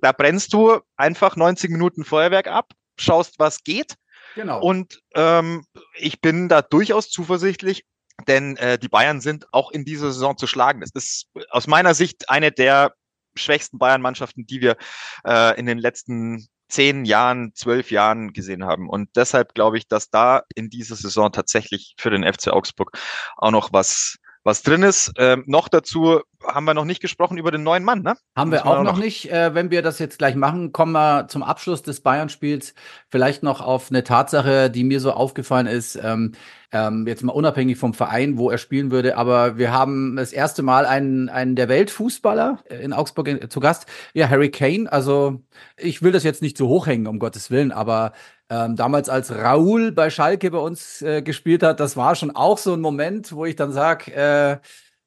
da 0.02 0.12
brennst 0.12 0.54
du 0.54 0.80
einfach 0.98 1.36
90 1.36 1.72
Minuten 1.72 2.06
Feuerwerk 2.06 2.48
ab, 2.48 2.74
schaust, 3.00 3.40
was 3.40 3.64
geht. 3.64 3.96
Genau. 4.36 4.62
Und 4.62 5.02
ähm, 5.16 5.66
ich 5.96 6.22
bin 6.22 6.48
da 6.48 6.62
durchaus 6.62 7.10
zuversichtlich, 7.10 7.86
denn 8.28 8.56
äh, 8.58 8.78
die 8.78 8.88
Bayern 8.88 9.20
sind 9.20 9.48
auch 9.52 9.72
in 9.72 9.84
dieser 9.84 10.12
Saison 10.12 10.38
zu 10.38 10.46
schlagen. 10.46 10.82
Das 10.82 10.92
ist 10.94 11.26
aus 11.50 11.66
meiner 11.66 11.96
Sicht 11.96 12.30
eine 12.30 12.52
der 12.52 12.94
schwächsten 13.36 13.80
Bayern-Mannschaften, 13.80 14.46
die 14.46 14.62
wir 14.62 14.78
äh, 15.26 15.60
in 15.60 15.66
den 15.66 15.80
letzten 15.80 16.48
zehn 16.70 17.04
Jahren, 17.04 17.56
zwölf 17.56 17.90
Jahren 17.90 18.34
gesehen 18.34 18.64
haben. 18.64 18.90
Und 18.90 19.10
deshalb 19.16 19.56
glaube 19.56 19.80
ich, 19.80 19.88
dass 19.88 20.12
da 20.12 20.44
in 20.54 20.70
dieser 20.70 20.96
Saison 20.96 21.32
tatsächlich 21.32 21.96
für 21.98 22.12
den 22.12 22.32
FC 22.32 22.50
Augsburg 22.50 22.96
auch 23.38 23.52
noch 23.52 23.74
was 23.74 24.18
was 24.44 24.62
drin 24.62 24.84
ist. 24.84 25.12
Ähm, 25.18 25.44
noch 25.48 25.68
dazu 25.68 26.22
haben 26.46 26.66
wir 26.66 26.74
noch 26.74 26.86
nicht 26.86 27.02
gesprochen 27.02 27.38
über 27.38 27.52
den 27.52 27.64
neuen 27.64 27.84
Mann, 27.84 28.02
ne? 28.02 28.16
Haben 28.36 28.52
wir 28.52 28.66
auch 28.66 28.84
noch, 28.84 28.94
noch 28.94 28.98
nicht. 28.98 29.32
Äh, 29.32 29.56
wenn 29.56 29.72
wir 29.72 29.82
das 29.82 30.00
jetzt 30.00 30.18
gleich 30.18 30.36
machen, 30.36 30.74
kommen 30.74 30.92
wir 30.92 31.28
zum 31.30 31.44
Abschluss 31.44 31.82
des 31.82 32.02
Bayern-Spiels 32.02 32.74
vielleicht 33.10 33.44
noch 33.44 33.62
auf 33.62 33.90
eine 33.90 34.04
Tatsache, 34.04 34.70
die 34.70 34.84
mir 34.84 35.00
so 35.00 35.12
aufgefallen 35.14 35.68
ist. 35.68 35.96
Ähm, 35.96 36.34
ähm, 36.74 37.06
jetzt 37.08 37.24
mal 37.24 37.32
unabhängig 37.32 37.78
vom 37.78 37.94
Verein, 37.94 38.38
wo 38.38 38.50
er 38.50 38.58
spielen 38.58 38.92
würde, 38.92 39.16
aber 39.16 39.58
wir 39.58 39.72
haben 39.72 40.16
das 40.16 40.34
erste 40.34 40.64
Mal 40.64 40.86
einen, 40.86 41.30
einen 41.30 41.56
der 41.56 41.70
Weltfußballer 41.70 42.64
in 42.82 42.94
Augsburg 42.94 43.28
in, 43.28 43.50
zu 43.50 43.60
Gast, 43.60 43.86
ja, 44.14 44.28
Harry 44.28 44.50
Kane. 44.50 44.92
Also 44.92 45.42
ich 45.78 46.02
will 46.02 46.12
das 46.12 46.24
jetzt 46.24 46.42
nicht 46.42 46.58
zu 46.58 46.68
hoch 46.68 46.88
hängen, 46.88 47.06
um 47.06 47.20
Gottes 47.20 47.52
Willen, 47.52 47.72
aber 47.72 48.12
ähm, 48.54 48.76
damals 48.76 49.10
als 49.10 49.32
Raoul 49.32 49.92
bei 49.92 50.12
Schalke 50.12 50.52
bei 50.52 50.60
uns 50.60 51.02
äh, 51.02 51.24
gespielt 51.24 51.64
hat, 51.64 51.80
das 51.80 51.98
war 51.98 52.16
schon 52.16 52.30
auch 52.30 52.60
so 52.60 52.74
ein 52.74 52.82
Moment, 52.82 53.32
wo 53.32 53.46
ich 53.46 53.56
dann 53.56 53.72
sage, 53.72 54.14
äh, 54.14 54.58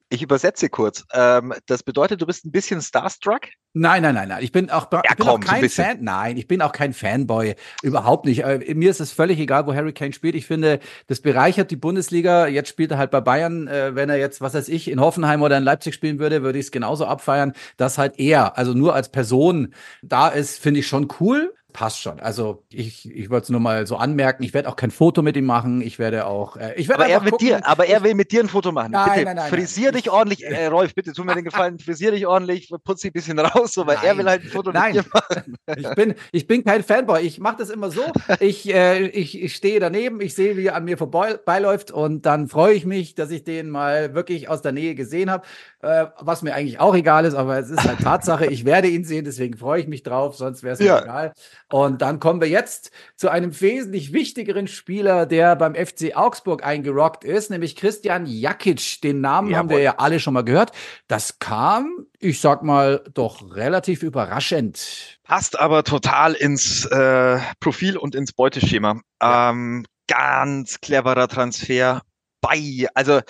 ich 0.08 0.22
übersetze 0.22 0.68
kurz. 0.68 1.04
Ähm, 1.12 1.52
das 1.66 1.82
bedeutet, 1.82 2.20
du 2.20 2.26
bist 2.26 2.44
ein 2.44 2.50
bisschen 2.50 2.80
starstruck? 2.80 3.42
Nein, 3.72 4.02
nein, 4.02 4.14
nein, 4.14 4.28
nein. 4.28 4.42
Ich 4.42 4.50
bin 4.50 4.70
auch, 4.70 4.90
ja, 4.92 5.02
ich 5.04 5.16
bin 5.16 5.26
komm, 5.26 5.42
auch 5.42 5.46
kein 5.46 5.62
so 5.62 5.82
Fan. 5.82 5.98
Nein, 6.00 6.36
ich 6.36 6.48
bin 6.48 6.60
auch 6.60 6.72
kein 6.72 6.92
Fanboy. 6.92 7.54
Überhaupt 7.82 8.24
nicht. 8.24 8.42
Äh, 8.44 8.74
mir 8.74 8.90
ist 8.90 9.00
es 9.00 9.12
völlig 9.12 9.38
egal, 9.38 9.66
wo 9.66 9.74
Harry 9.74 9.92
Kane 9.92 10.12
spielt. 10.12 10.34
Ich 10.34 10.46
finde, 10.46 10.80
das 11.06 11.20
bereichert 11.20 11.70
die 11.70 11.76
Bundesliga. 11.76 12.48
Jetzt 12.48 12.68
spielt 12.68 12.90
er 12.92 12.98
halt 12.98 13.10
bei 13.10 13.20
Bayern. 13.20 13.68
Äh, 13.68 13.94
wenn 13.94 14.08
er 14.08 14.16
jetzt, 14.16 14.40
was 14.40 14.54
weiß 14.54 14.68
ich, 14.68 14.90
in 14.90 15.00
Hoffenheim 15.00 15.42
oder 15.42 15.58
in 15.58 15.64
Leipzig 15.64 15.94
spielen 15.94 16.18
würde, 16.18 16.42
würde 16.42 16.58
ich 16.58 16.66
es 16.66 16.70
genauso 16.72 17.06
abfeiern. 17.06 17.52
dass 17.76 17.98
halt 17.98 18.18
er, 18.18 18.58
also 18.58 18.74
nur 18.74 18.94
als 18.94 19.10
Person 19.10 19.74
da 20.02 20.28
ist, 20.28 20.58
finde 20.58 20.80
ich 20.80 20.86
schon 20.86 21.08
cool 21.20 21.52
passt 21.76 22.00
schon. 22.00 22.20
Also 22.20 22.64
ich, 22.70 23.14
ich 23.14 23.28
wollte 23.28 23.44
es 23.44 23.48
nur 23.50 23.60
mal 23.60 23.86
so 23.86 23.96
anmerken. 23.96 24.42
Ich 24.42 24.54
werde 24.54 24.70
auch 24.70 24.76
kein 24.76 24.90
Foto 24.90 25.20
mit 25.20 25.36
ihm 25.36 25.44
machen. 25.44 25.82
Ich 25.82 25.98
werde 25.98 26.26
auch. 26.26 26.56
Äh, 26.56 26.72
ich 26.76 26.88
werde 26.88 27.04
aber 27.04 27.12
er 27.12 27.20
mit 27.20 27.32
gucken. 27.32 27.48
dir, 27.48 27.66
aber 27.66 27.84
er 27.84 28.02
will 28.02 28.14
mit 28.14 28.32
dir 28.32 28.40
ein 28.40 28.48
Foto 28.48 28.72
machen. 28.72 28.92
Nein, 28.92 29.10
bitte, 29.10 29.24
nein, 29.26 29.36
nein, 29.36 29.50
frisier 29.50 29.92
nein. 29.92 30.00
dich 30.00 30.10
ordentlich, 30.10 30.42
äh, 30.42 30.68
Rolf. 30.68 30.94
Bitte 30.94 31.12
tu 31.12 31.22
mir 31.22 31.34
den 31.34 31.44
Gefallen, 31.44 31.78
frisier 31.86 32.12
dich 32.12 32.26
ordentlich, 32.26 32.72
putz 32.82 33.02
dich 33.02 33.10
ein 33.10 33.12
bisschen 33.12 33.38
raus, 33.38 33.74
so, 33.74 33.86
weil 33.86 33.98
er 34.02 34.16
will 34.16 34.24
halt 34.24 34.44
ein 34.44 34.48
Foto 34.48 34.72
nein. 34.72 34.96
mit 34.96 35.04
dir 35.04 35.10
machen. 35.12 35.56
Ich 35.76 35.94
bin, 35.94 36.14
ich 36.32 36.46
bin 36.46 36.64
kein 36.64 36.82
Fanboy. 36.82 37.20
Ich 37.20 37.38
mache 37.40 37.56
das 37.58 37.70
immer 37.70 37.90
so. 37.90 38.02
Ich, 38.40 38.72
äh, 38.72 39.08
ich, 39.08 39.42
ich 39.42 39.54
stehe 39.54 39.80
daneben, 39.80 40.20
ich 40.20 40.34
sehe, 40.34 40.56
wie 40.56 40.66
er 40.66 40.76
an 40.76 40.84
mir 40.84 40.96
vorbeiläuft 40.96 41.90
und 41.90 42.24
dann 42.24 42.48
freue 42.48 42.72
ich 42.72 42.86
mich, 42.86 43.14
dass 43.14 43.30
ich 43.30 43.44
den 43.44 43.68
mal 43.68 44.14
wirklich 44.14 44.48
aus 44.48 44.62
der 44.62 44.72
Nähe 44.72 44.94
gesehen 44.94 45.30
habe. 45.30 45.44
Äh, 45.82 46.06
was 46.18 46.42
mir 46.42 46.54
eigentlich 46.54 46.80
auch 46.80 46.94
egal 46.94 47.24
ist, 47.26 47.34
aber 47.34 47.58
es 47.58 47.68
ist 47.68 47.84
halt 47.84 48.00
Tatsache. 48.00 48.46
Ich 48.46 48.64
werde 48.64 48.88
ihn 48.88 49.04
sehen, 49.04 49.24
deswegen 49.24 49.56
freue 49.56 49.80
ich 49.80 49.86
mich 49.86 50.02
drauf. 50.02 50.36
Sonst 50.36 50.62
wäre 50.62 50.74
es 50.74 50.80
ja. 50.80 51.02
egal. 51.02 51.32
Und 51.68 52.00
dann 52.00 52.20
kommen 52.20 52.40
wir 52.40 52.48
jetzt 52.48 52.92
zu 53.16 53.28
einem 53.28 53.60
wesentlich 53.60 54.12
wichtigeren 54.12 54.68
Spieler, 54.68 55.26
der 55.26 55.56
beim 55.56 55.74
FC 55.74 56.14
Augsburg 56.14 56.64
eingerockt 56.64 57.24
ist, 57.24 57.50
nämlich 57.50 57.74
Christian 57.74 58.26
Jakic. 58.26 59.00
Den 59.02 59.20
Namen 59.20 59.48
Jawohl. 59.48 59.58
haben 59.58 59.68
wir 59.70 59.80
ja 59.80 59.94
alle 59.98 60.20
schon 60.20 60.34
mal 60.34 60.44
gehört. 60.44 60.70
Das 61.08 61.40
kam, 61.40 62.06
ich 62.20 62.40
sag 62.40 62.62
mal, 62.62 63.02
doch 63.14 63.56
relativ 63.56 64.04
überraschend. 64.04 65.18
Passt 65.24 65.58
aber 65.58 65.82
total 65.82 66.34
ins 66.34 66.84
äh, 66.86 67.40
Profil 67.58 67.96
und 67.96 68.14
ins 68.14 68.32
Beuteschema. 68.32 69.00
Ja. 69.20 69.50
Ähm, 69.50 69.84
ganz 70.06 70.80
cleverer 70.80 71.26
Transfer 71.26 72.02
bei. 72.40 72.86
Also, 72.94 73.20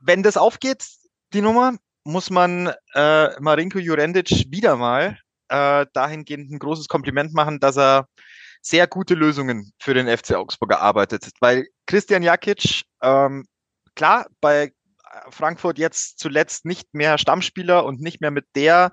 wenn 0.00 0.22
das 0.22 0.36
aufgeht, 0.36 0.84
die 1.32 1.40
Nummer, 1.40 1.76
muss 2.04 2.28
man 2.28 2.72
äh, 2.94 3.40
Marinko 3.40 3.78
Jurendic 3.78 4.50
wieder 4.50 4.76
mal 4.76 5.18
äh, 5.52 5.86
dahingehend 5.92 6.50
ein 6.50 6.58
großes 6.58 6.88
Kompliment 6.88 7.34
machen, 7.34 7.60
dass 7.60 7.76
er 7.76 8.08
sehr 8.62 8.86
gute 8.86 9.14
Lösungen 9.14 9.72
für 9.78 9.92
den 9.92 10.08
FC 10.08 10.34
Augsburg 10.34 10.70
erarbeitet. 10.70 11.28
Weil 11.40 11.66
Christian 11.86 12.22
Jakic, 12.22 12.82
ähm, 13.02 13.44
klar, 13.94 14.26
bei 14.40 14.72
Frankfurt 15.30 15.78
jetzt 15.78 16.18
zuletzt 16.18 16.64
nicht 16.64 16.94
mehr 16.94 17.18
Stammspieler 17.18 17.84
und 17.84 18.00
nicht 18.00 18.20
mehr 18.20 18.30
mit 18.30 18.46
der 18.54 18.92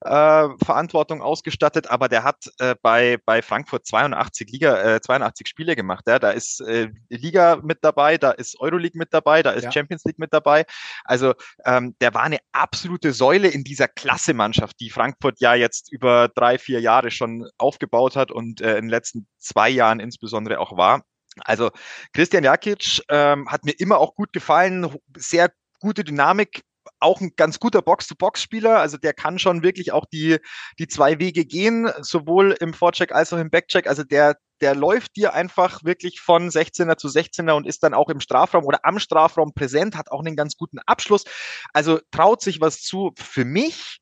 äh, 0.00 0.48
Verantwortung 0.64 1.22
ausgestattet, 1.22 1.90
aber 1.90 2.08
der 2.08 2.24
hat 2.24 2.50
äh, 2.58 2.74
bei, 2.82 3.18
bei 3.24 3.42
Frankfurt 3.42 3.86
82 3.86 4.50
Liga, 4.50 4.96
äh, 4.96 5.00
82 5.00 5.46
Spiele 5.48 5.76
gemacht. 5.76 6.04
Ja? 6.06 6.18
Da 6.18 6.30
ist 6.30 6.60
äh, 6.60 6.88
Liga 7.08 7.56
mit 7.62 7.78
dabei, 7.82 8.18
da 8.18 8.30
ist 8.30 8.60
Euroleague 8.60 8.98
mit 8.98 9.12
dabei, 9.12 9.42
da 9.42 9.50
ist 9.50 9.64
ja. 9.64 9.72
Champions 9.72 10.04
League 10.04 10.18
mit 10.18 10.32
dabei. 10.32 10.64
Also 11.04 11.34
ähm, 11.64 11.94
der 12.00 12.14
war 12.14 12.22
eine 12.22 12.38
absolute 12.52 13.12
Säule 13.12 13.48
in 13.48 13.64
dieser 13.64 13.88
Klasse-Mannschaft, 13.88 14.80
die 14.80 14.90
Frankfurt 14.90 15.40
ja 15.40 15.54
jetzt 15.54 15.92
über 15.92 16.28
drei, 16.28 16.58
vier 16.58 16.80
Jahre 16.80 17.10
schon 17.10 17.48
aufgebaut 17.58 18.16
hat 18.16 18.30
und 18.30 18.60
äh, 18.60 18.76
in 18.76 18.84
den 18.84 18.90
letzten 18.90 19.26
zwei 19.38 19.68
Jahren 19.68 20.00
insbesondere 20.00 20.60
auch 20.60 20.76
war. 20.76 21.02
Also 21.44 21.70
Christian 22.12 22.44
Jakic 22.44 23.02
ähm, 23.08 23.48
hat 23.48 23.64
mir 23.64 23.72
immer 23.78 23.98
auch 23.98 24.14
gut 24.14 24.32
gefallen, 24.32 24.94
sehr 25.16 25.50
gute 25.80 26.04
Dynamik, 26.04 26.62
auch 27.00 27.20
ein 27.20 27.32
ganz 27.36 27.60
guter 27.60 27.82
Box-to-Box-Spieler. 27.82 28.78
Also 28.78 28.96
der 28.96 29.14
kann 29.14 29.38
schon 29.38 29.62
wirklich 29.62 29.92
auch 29.92 30.06
die, 30.06 30.38
die 30.78 30.88
zwei 30.88 31.18
Wege 31.18 31.44
gehen, 31.44 31.90
sowohl 32.00 32.52
im 32.60 32.74
Vorcheck 32.74 33.12
als 33.12 33.32
auch 33.32 33.38
im 33.38 33.50
Backcheck. 33.50 33.86
Also 33.86 34.04
der, 34.04 34.36
der 34.60 34.74
läuft 34.74 35.16
dir 35.16 35.34
einfach 35.34 35.84
wirklich 35.84 36.20
von 36.20 36.48
16er 36.48 36.96
zu 36.96 37.08
16er 37.08 37.52
und 37.52 37.66
ist 37.66 37.82
dann 37.82 37.94
auch 37.94 38.08
im 38.08 38.20
Strafraum 38.20 38.64
oder 38.64 38.80
am 38.82 38.98
Strafraum 38.98 39.52
präsent, 39.54 39.96
hat 39.96 40.10
auch 40.10 40.20
einen 40.20 40.36
ganz 40.36 40.56
guten 40.56 40.78
Abschluss. 40.80 41.24
Also 41.72 42.00
traut 42.10 42.42
sich 42.42 42.60
was 42.60 42.82
zu. 42.82 43.12
Für 43.16 43.44
mich 43.44 44.00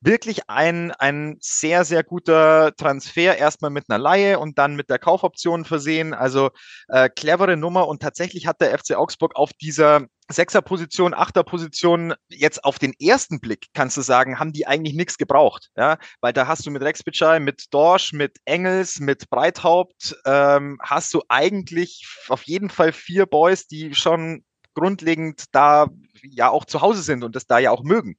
wirklich 0.00 0.48
ein, 0.48 0.92
ein 0.92 1.36
sehr, 1.40 1.84
sehr 1.84 2.04
guter 2.04 2.72
Transfer. 2.76 3.36
Erstmal 3.36 3.70
mit 3.70 3.84
einer 3.88 3.98
Laie 3.98 4.38
und 4.38 4.58
dann 4.58 4.76
mit 4.76 4.90
der 4.90 4.98
Kaufoption 4.98 5.64
versehen. 5.64 6.14
Also 6.14 6.50
äh, 6.88 7.08
clevere 7.08 7.56
Nummer 7.56 7.88
und 7.88 8.00
tatsächlich 8.00 8.46
hat 8.46 8.60
der 8.60 8.76
FC 8.78 8.94
Augsburg 8.94 9.36
auf 9.36 9.52
dieser 9.54 10.06
Sechser-Position, 10.30 11.14
Achter-Position, 11.14 12.14
jetzt 12.28 12.62
auf 12.62 12.78
den 12.78 12.92
ersten 13.00 13.40
Blick 13.40 13.68
kannst 13.72 13.96
du 13.96 14.02
sagen, 14.02 14.38
haben 14.38 14.52
die 14.52 14.66
eigentlich 14.66 14.94
nichts 14.94 15.16
gebraucht, 15.16 15.70
ja, 15.74 15.96
weil 16.20 16.34
da 16.34 16.46
hast 16.46 16.66
du 16.66 16.70
mit 16.70 16.82
Rex 16.82 17.02
Bitschei, 17.02 17.40
mit 17.40 17.64
Dorsch, 17.70 18.12
mit 18.12 18.36
Engels, 18.44 19.00
mit 19.00 19.30
Breithaupt, 19.30 20.16
ähm, 20.26 20.78
hast 20.82 21.14
du 21.14 21.22
eigentlich 21.28 22.06
auf 22.28 22.42
jeden 22.42 22.68
Fall 22.68 22.92
vier 22.92 23.24
Boys, 23.24 23.66
die 23.68 23.94
schon 23.94 24.44
grundlegend 24.74 25.44
da 25.52 25.88
ja 26.22 26.50
auch 26.50 26.66
zu 26.66 26.82
Hause 26.82 27.02
sind 27.02 27.24
und 27.24 27.34
das 27.34 27.46
da 27.46 27.58
ja 27.58 27.70
auch 27.70 27.82
mögen. 27.82 28.16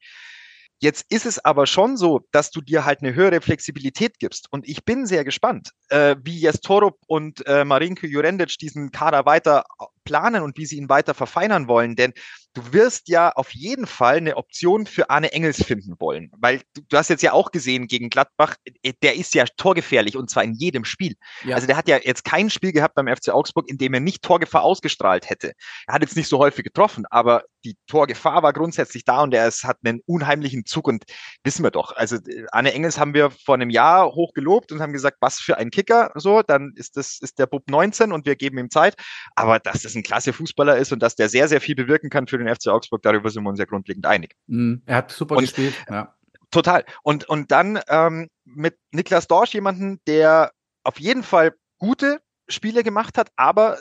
Jetzt 0.82 1.12
ist 1.12 1.26
es 1.26 1.44
aber 1.44 1.66
schon 1.66 1.98
so, 1.98 2.26
dass 2.32 2.50
du 2.50 2.62
dir 2.62 2.86
halt 2.86 3.02
eine 3.02 3.14
höhere 3.14 3.42
Flexibilität 3.42 4.18
gibst. 4.18 4.50
Und 4.50 4.66
ich 4.66 4.84
bin 4.84 5.04
sehr 5.04 5.24
gespannt, 5.24 5.72
äh, 5.90 6.16
wie 6.22 6.40
jetzt 6.40 6.64
Torup 6.64 6.98
und 7.06 7.46
äh, 7.46 7.66
Marinko 7.66 8.06
Jurendic 8.06 8.56
diesen 8.58 8.90
Kader 8.90 9.26
weiter 9.26 9.64
planen 10.10 10.42
und 10.42 10.58
wie 10.58 10.66
sie 10.66 10.76
ihn 10.76 10.88
weiter 10.88 11.14
verfeinern 11.14 11.68
wollen. 11.68 11.94
Denn 11.94 12.12
du 12.54 12.72
wirst 12.72 13.08
ja 13.08 13.30
auf 13.30 13.54
jeden 13.54 13.86
Fall 13.86 14.16
eine 14.16 14.36
Option 14.36 14.86
für 14.86 15.08
Arne 15.08 15.32
Engels 15.32 15.62
finden 15.62 15.94
wollen. 16.00 16.32
Weil 16.36 16.62
du, 16.74 16.82
du 16.88 16.96
hast 16.96 17.10
jetzt 17.10 17.22
ja 17.22 17.32
auch 17.32 17.52
gesehen 17.52 17.86
gegen 17.86 18.10
Gladbach, 18.10 18.56
äh, 18.82 18.92
der 19.02 19.14
ist 19.14 19.34
ja 19.34 19.44
torgefährlich 19.56 20.16
und 20.16 20.28
zwar 20.28 20.42
in 20.42 20.54
jedem 20.54 20.84
Spiel. 20.84 21.14
Ja. 21.44 21.54
Also 21.54 21.68
der 21.68 21.76
hat 21.76 21.86
ja 21.86 21.98
jetzt 22.02 22.24
kein 22.24 22.50
Spiel 22.50 22.72
gehabt 22.72 22.96
beim 22.96 23.06
FC 23.06 23.28
Augsburg, 23.28 23.68
in 23.68 23.78
dem 23.78 23.94
er 23.94 24.00
nicht 24.00 24.22
Torgefahr 24.22 24.62
ausgestrahlt 24.62 25.30
hätte. 25.30 25.52
Er 25.86 25.94
hat 25.94 26.02
jetzt 26.02 26.16
nicht 26.16 26.28
so 26.28 26.38
häufig 26.38 26.64
getroffen, 26.64 27.04
aber 27.08 27.44
die 27.64 27.76
Torgefahr 27.86 28.42
war 28.42 28.52
grundsätzlich 28.52 29.04
da 29.04 29.22
und 29.22 29.32
er 29.34 29.46
ist, 29.46 29.64
hat 29.64 29.76
einen 29.84 30.00
unheimlichen 30.06 30.64
Zug 30.64 30.88
und 30.88 31.04
wissen 31.44 31.62
wir 31.62 31.70
doch. 31.70 31.92
Also 31.94 32.16
äh, 32.16 32.46
Arne 32.50 32.72
Engels 32.72 32.98
haben 32.98 33.14
wir 33.14 33.30
vor 33.30 33.54
einem 33.54 33.70
Jahr 33.70 34.12
hoch 34.12 34.32
gelobt 34.32 34.72
und 34.72 34.80
haben 34.80 34.92
gesagt, 34.92 35.18
was 35.20 35.38
für 35.38 35.56
ein 35.56 35.70
Kicker, 35.70 36.10
so, 36.16 36.42
dann 36.42 36.72
ist 36.74 36.96
das, 36.96 37.18
ist 37.20 37.38
der 37.38 37.46
Bub 37.46 37.70
19 37.70 38.10
und 38.10 38.26
wir 38.26 38.34
geben 38.34 38.58
ihm 38.58 38.70
Zeit. 38.70 38.96
Aber 39.36 39.60
das 39.60 39.84
ein 39.94 39.99
klasse 40.02 40.32
Fußballer 40.32 40.76
ist 40.76 40.92
und 40.92 41.02
dass 41.02 41.16
der 41.16 41.28
sehr, 41.28 41.48
sehr 41.48 41.60
viel 41.60 41.74
bewirken 41.74 42.10
kann 42.10 42.26
für 42.26 42.38
den 42.38 42.54
FC 42.54 42.68
Augsburg, 42.68 43.02
darüber 43.02 43.30
sind 43.30 43.42
wir 43.42 43.50
uns 43.50 43.58
ja 43.58 43.64
grundlegend 43.64 44.06
einig. 44.06 44.34
Mm, 44.46 44.76
er 44.86 44.96
hat 44.96 45.10
super 45.10 45.36
und, 45.36 45.42
gespielt, 45.42 45.74
ja. 45.88 46.14
Total. 46.50 46.84
Und, 47.02 47.28
und 47.28 47.52
dann 47.52 47.80
ähm, 47.88 48.28
mit 48.44 48.76
Niklas 48.90 49.28
Dorsch 49.28 49.54
jemanden, 49.54 50.00
der 50.06 50.50
auf 50.82 50.98
jeden 50.98 51.22
Fall 51.22 51.54
gute 51.78 52.20
Spiele 52.48 52.82
gemacht 52.82 53.16
hat, 53.16 53.30
aber 53.36 53.78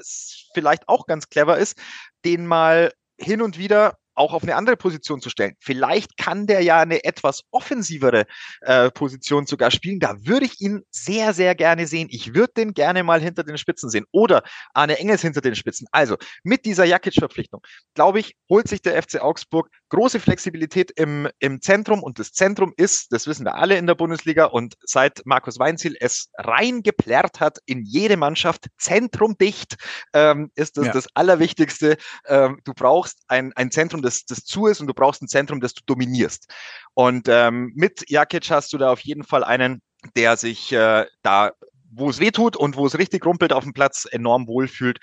vielleicht 0.53 0.88
auch 0.88 1.08
ganz 1.08 1.29
clever 1.29 1.58
ist, 1.58 1.77
den 2.25 2.45
mal 2.45 2.91
hin 3.17 3.41
und 3.41 3.58
wieder 3.58 3.97
auch 4.19 4.34
auf 4.34 4.43
eine 4.43 4.55
andere 4.55 4.75
Position 4.75 5.21
zu 5.21 5.29
stellen. 5.29 5.55
Vielleicht 5.60 6.17
kann 6.17 6.45
der 6.45 6.62
ja 6.62 6.79
eine 6.79 7.03
etwas 7.05 7.43
offensivere 7.51 8.25
äh, 8.62 8.91
Position 8.91 9.45
sogar 9.45 9.71
spielen. 9.71 9.99
Da 9.99 10.15
würde 10.25 10.45
ich 10.45 10.60
ihn 10.60 10.84
sehr, 10.91 11.34
sehr 11.34 11.55
gerne 11.55 11.88
sehen. 11.88 12.10
Ich 12.12 12.36
würde 12.36 12.53
den 12.58 12.73
gerne 12.73 13.03
mal 13.03 13.21
hinter 13.21 13.43
den 13.43 13.58
Spitzen 13.58 13.89
sehen 13.89 14.05
oder 14.12 14.43
Arne 14.73 14.99
Engels 14.99 15.21
hinter 15.21 15.41
den 15.41 15.55
Spitzen. 15.55 15.88
Also 15.91 16.17
mit 16.43 16.65
dieser 16.65 16.84
Jakic-Verpflichtung, 16.84 17.62
glaube 17.93 18.19
ich, 18.19 18.36
holt 18.49 18.67
sich 18.67 18.82
der 18.82 19.01
FC 19.01 19.21
Augsburg 19.21 19.69
große 19.89 20.19
Flexibilität 20.19 20.91
im, 20.91 21.28
im 21.39 21.62
Zentrum 21.62 22.04
und 22.04 22.19
das 22.19 22.32
Zentrum 22.32 22.73
ist, 22.78 23.12
das 23.12 23.28
wissen 23.28 23.45
wir 23.45 23.56
alle 23.56 23.78
in 23.78 23.88
der 23.88 23.95
Bundesliga 23.95 24.45
und 24.45 24.75
seit 24.82 25.21
Markus 25.25 25.60
Weinziel 25.60 25.95
es 25.99 26.30
reingeplärrt 26.38 27.39
hat 27.39 27.60
in 27.65 27.84
jede 27.84 28.17
Mannschaft, 28.17 28.67
zentrumdicht, 28.78 29.78
ähm, 30.13 30.52
ist 30.56 30.78
das 30.78 30.88
ja. 30.88 30.93
das 30.93 31.08
Allerwichtigste. 31.15 31.97
Ähm, 32.28 32.60
du 32.63 32.73
brauchst 32.73 33.23
ein, 33.28 33.52
ein 33.54 33.71
Zentrum, 33.71 34.02
das, 34.02 34.25
das 34.25 34.45
zu 34.45 34.67
ist 34.67 34.80
und 34.80 34.88
du 34.88 34.93
brauchst 34.93 35.21
ein 35.21 35.28
Zentrum, 35.28 35.60
das 35.60 35.73
du 35.73 35.82
dominierst. 35.86 36.52
Und 36.93 37.28
ähm, 37.28 37.71
mit 37.75 38.10
Jakic 38.10 38.49
hast 38.52 38.71
du 38.73 38.78
da 38.78 38.91
auf 38.91 39.02
jeden 39.02 39.23
Fall 39.23 39.43
einen, 39.43 39.82
der 40.15 40.38
sich 40.38 40.71
äh, 40.71 41.06
da, 41.23 41.52
wo 41.91 42.10
es 42.10 42.19
weh 42.19 42.32
tut 42.32 42.56
und 42.56 42.78
wo 42.78 42.86
es 42.86 42.97
richtig 42.97 43.25
rumpelt 43.25 43.54
auf 43.54 43.63
dem 43.63 43.73
Platz, 43.73 44.06
enorm 44.10 44.47
wohlfühlt. 44.47 44.99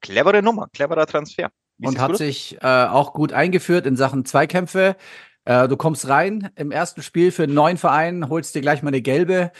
Clevere 0.00 0.42
Nummer, 0.42 0.68
cleverer 0.72 1.06
Transfer. 1.06 1.50
Und 1.80 1.98
hat 1.98 2.16
sich 2.16 2.56
äh, 2.62 2.86
auch 2.86 3.12
gut 3.12 3.32
eingeführt 3.32 3.86
in 3.86 3.96
Sachen 3.96 4.24
Zweikämpfe. 4.24 4.96
Äh, 5.44 5.68
du 5.68 5.76
kommst 5.76 6.08
rein 6.08 6.50
im 6.56 6.70
ersten 6.70 7.02
Spiel 7.02 7.30
für 7.30 7.44
einen 7.44 7.54
neuen 7.54 7.76
Verein, 7.76 8.28
holst 8.28 8.54
dir 8.54 8.62
gleich 8.62 8.82
mal 8.82 8.88
eine 8.88 9.02
gelbe, 9.02 9.52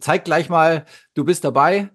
zeig 0.00 0.24
gleich 0.24 0.48
mal, 0.48 0.84
du 1.14 1.24
bist 1.24 1.44
dabei. 1.44 1.90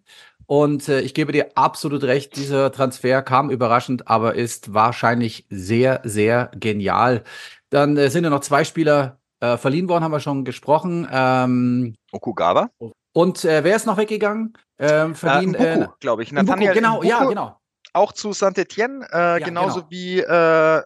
Und 0.45 0.89
äh, 0.89 1.01
ich 1.01 1.13
gebe 1.13 1.31
dir 1.31 1.51
absolut 1.55 2.03
recht, 2.03 2.35
dieser 2.35 2.71
Transfer 2.71 3.21
kam 3.21 3.51
überraschend, 3.51 4.07
aber 4.07 4.35
ist 4.35 4.73
wahrscheinlich 4.73 5.45
sehr, 5.49 6.01
sehr 6.03 6.51
genial. 6.55 7.23
Dann 7.69 7.97
äh, 7.97 8.09
sind 8.09 8.23
ja 8.23 8.29
noch 8.31 8.41
zwei 8.41 8.63
Spieler 8.63 9.19
äh, 9.41 9.57
verliehen 9.57 9.87
worden, 9.87 10.03
haben 10.03 10.11
wir 10.11 10.19
schon 10.19 10.45
gesprochen. 10.45 11.07
Ähm, 11.11 11.95
Okugawa. 12.11 12.69
Und 13.13 13.45
äh, 13.45 13.63
wer 13.63 13.75
ist 13.75 13.85
noch 13.85 13.97
weggegangen? 13.97 14.53
Ähm, 14.77 15.15
verliehen, 15.15 15.55
äh, 15.55 15.87
glaube 15.99 16.23
ich. 16.23 16.31
Nathaniel 16.31 16.71
Mbuku, 16.71 16.79
genau, 16.79 16.97
Mbuku, 16.97 17.07
ja, 17.07 17.25
genau. 17.25 17.59
Auch 17.93 18.13
zu 18.13 18.33
Saint-Etienne, 18.33 19.07
äh, 19.11 19.17
ja, 19.17 19.39
genauso 19.39 19.79
genau. 19.81 19.91
wie 19.91 20.19
äh, 20.19 20.77
äh, 20.77 20.83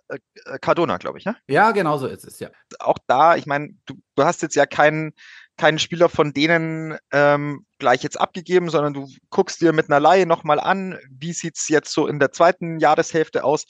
Cardona, 0.62 0.98
glaube 0.98 1.18
ich, 1.18 1.26
ne? 1.26 1.36
Ja, 1.48 1.72
genau 1.72 1.98
so 1.98 2.08
ist 2.08 2.26
es, 2.26 2.40
ja. 2.40 2.50
Auch 2.80 2.98
da, 3.08 3.36
ich 3.36 3.46
meine, 3.46 3.76
du, 3.86 3.96
du 4.16 4.24
hast 4.24 4.42
jetzt 4.42 4.56
ja 4.56 4.66
keinen 4.66 5.14
keinen 5.58 5.80
Spieler 5.80 6.10
von 6.10 6.34
denen 6.34 6.98
ähm, 7.12 7.66
gleich 7.78 8.02
jetzt 8.02 8.20
abgegeben, 8.20 8.70
sondern 8.70 8.94
du 8.94 9.08
guckst 9.30 9.62
dir 9.62 9.72
mit 9.72 9.90
einer 9.90 10.00
Laie 10.00 10.26
nochmal 10.26 10.60
an, 10.60 10.98
wie 11.10 11.34
sieht's 11.34 11.70
jetzt 11.70 11.94
so 11.94 12.08
in 12.08 12.20
der 12.20 12.32
zweiten 12.32 12.80
Jahreshälfte 12.80 13.44
aus. 13.44 13.66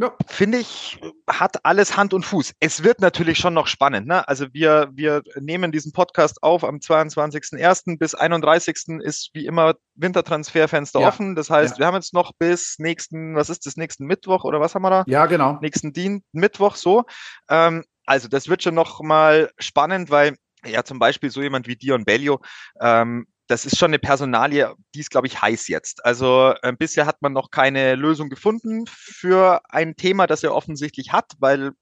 Ja. 0.00 0.16
Finde 0.26 0.56
ich, 0.56 0.98
hat 1.28 1.62
alles 1.66 1.94
Hand 1.94 2.14
und 2.14 2.24
Fuß. 2.24 2.54
Es 2.58 2.82
wird 2.82 3.00
natürlich 3.00 3.36
schon 3.36 3.52
noch 3.52 3.66
spannend. 3.66 4.06
Ne? 4.06 4.26
Also 4.26 4.46
wir, 4.52 4.88
wir 4.94 5.22
nehmen 5.38 5.72
diesen 5.72 5.92
Podcast 5.92 6.42
auf 6.42 6.64
am 6.64 6.76
22.01. 6.76 7.98
bis 7.98 8.14
31. 8.14 9.00
ist 9.00 9.28
wie 9.34 9.44
immer 9.44 9.74
Wintertransferfenster 9.96 11.00
ja. 11.00 11.08
offen. 11.08 11.34
Das 11.34 11.50
heißt, 11.50 11.74
ja. 11.74 11.78
wir 11.80 11.86
haben 11.86 11.96
jetzt 11.96 12.14
noch 12.14 12.32
bis 12.38 12.76
nächsten, 12.78 13.36
was 13.36 13.50
ist 13.50 13.66
das, 13.66 13.76
nächsten 13.76 14.06
Mittwoch 14.06 14.44
oder 14.44 14.58
was 14.58 14.74
haben 14.74 14.82
wir 14.82 14.90
da? 14.90 15.04
Ja, 15.06 15.26
genau. 15.26 15.58
Nächsten 15.60 15.92
Dien 15.92 16.24
Mittwoch 16.32 16.76
so. 16.76 17.04
Ähm, 17.50 17.84
also 18.06 18.26
das 18.26 18.48
wird 18.48 18.62
schon 18.62 18.74
noch 18.74 19.02
mal 19.02 19.50
spannend, 19.58 20.08
weil 20.08 20.34
ja 20.64 20.82
zum 20.82 20.98
Beispiel 20.98 21.30
so 21.30 21.42
jemand 21.42 21.66
wie 21.66 21.76
Dion 21.76 22.06
Bellio, 22.06 22.40
ähm, 22.80 23.26
das 23.50 23.66
ist 23.66 23.76
schon 23.76 23.90
eine 23.90 23.98
Personalie, 23.98 24.72
die 24.94 25.00
ist, 25.00 25.10
glaube 25.10 25.26
ich, 25.26 25.42
heiß 25.42 25.66
jetzt. 25.66 26.04
Also 26.04 26.54
äh, 26.62 26.72
bisher 26.72 27.04
hat 27.04 27.20
man 27.20 27.32
noch 27.32 27.50
keine 27.50 27.96
Lösung 27.96 28.28
gefunden 28.28 28.84
für 28.86 29.60
ein 29.68 29.96
Thema, 29.96 30.28
das 30.28 30.44
er 30.44 30.54
offensichtlich 30.54 31.12
hat, 31.12 31.32
weil 31.40 31.72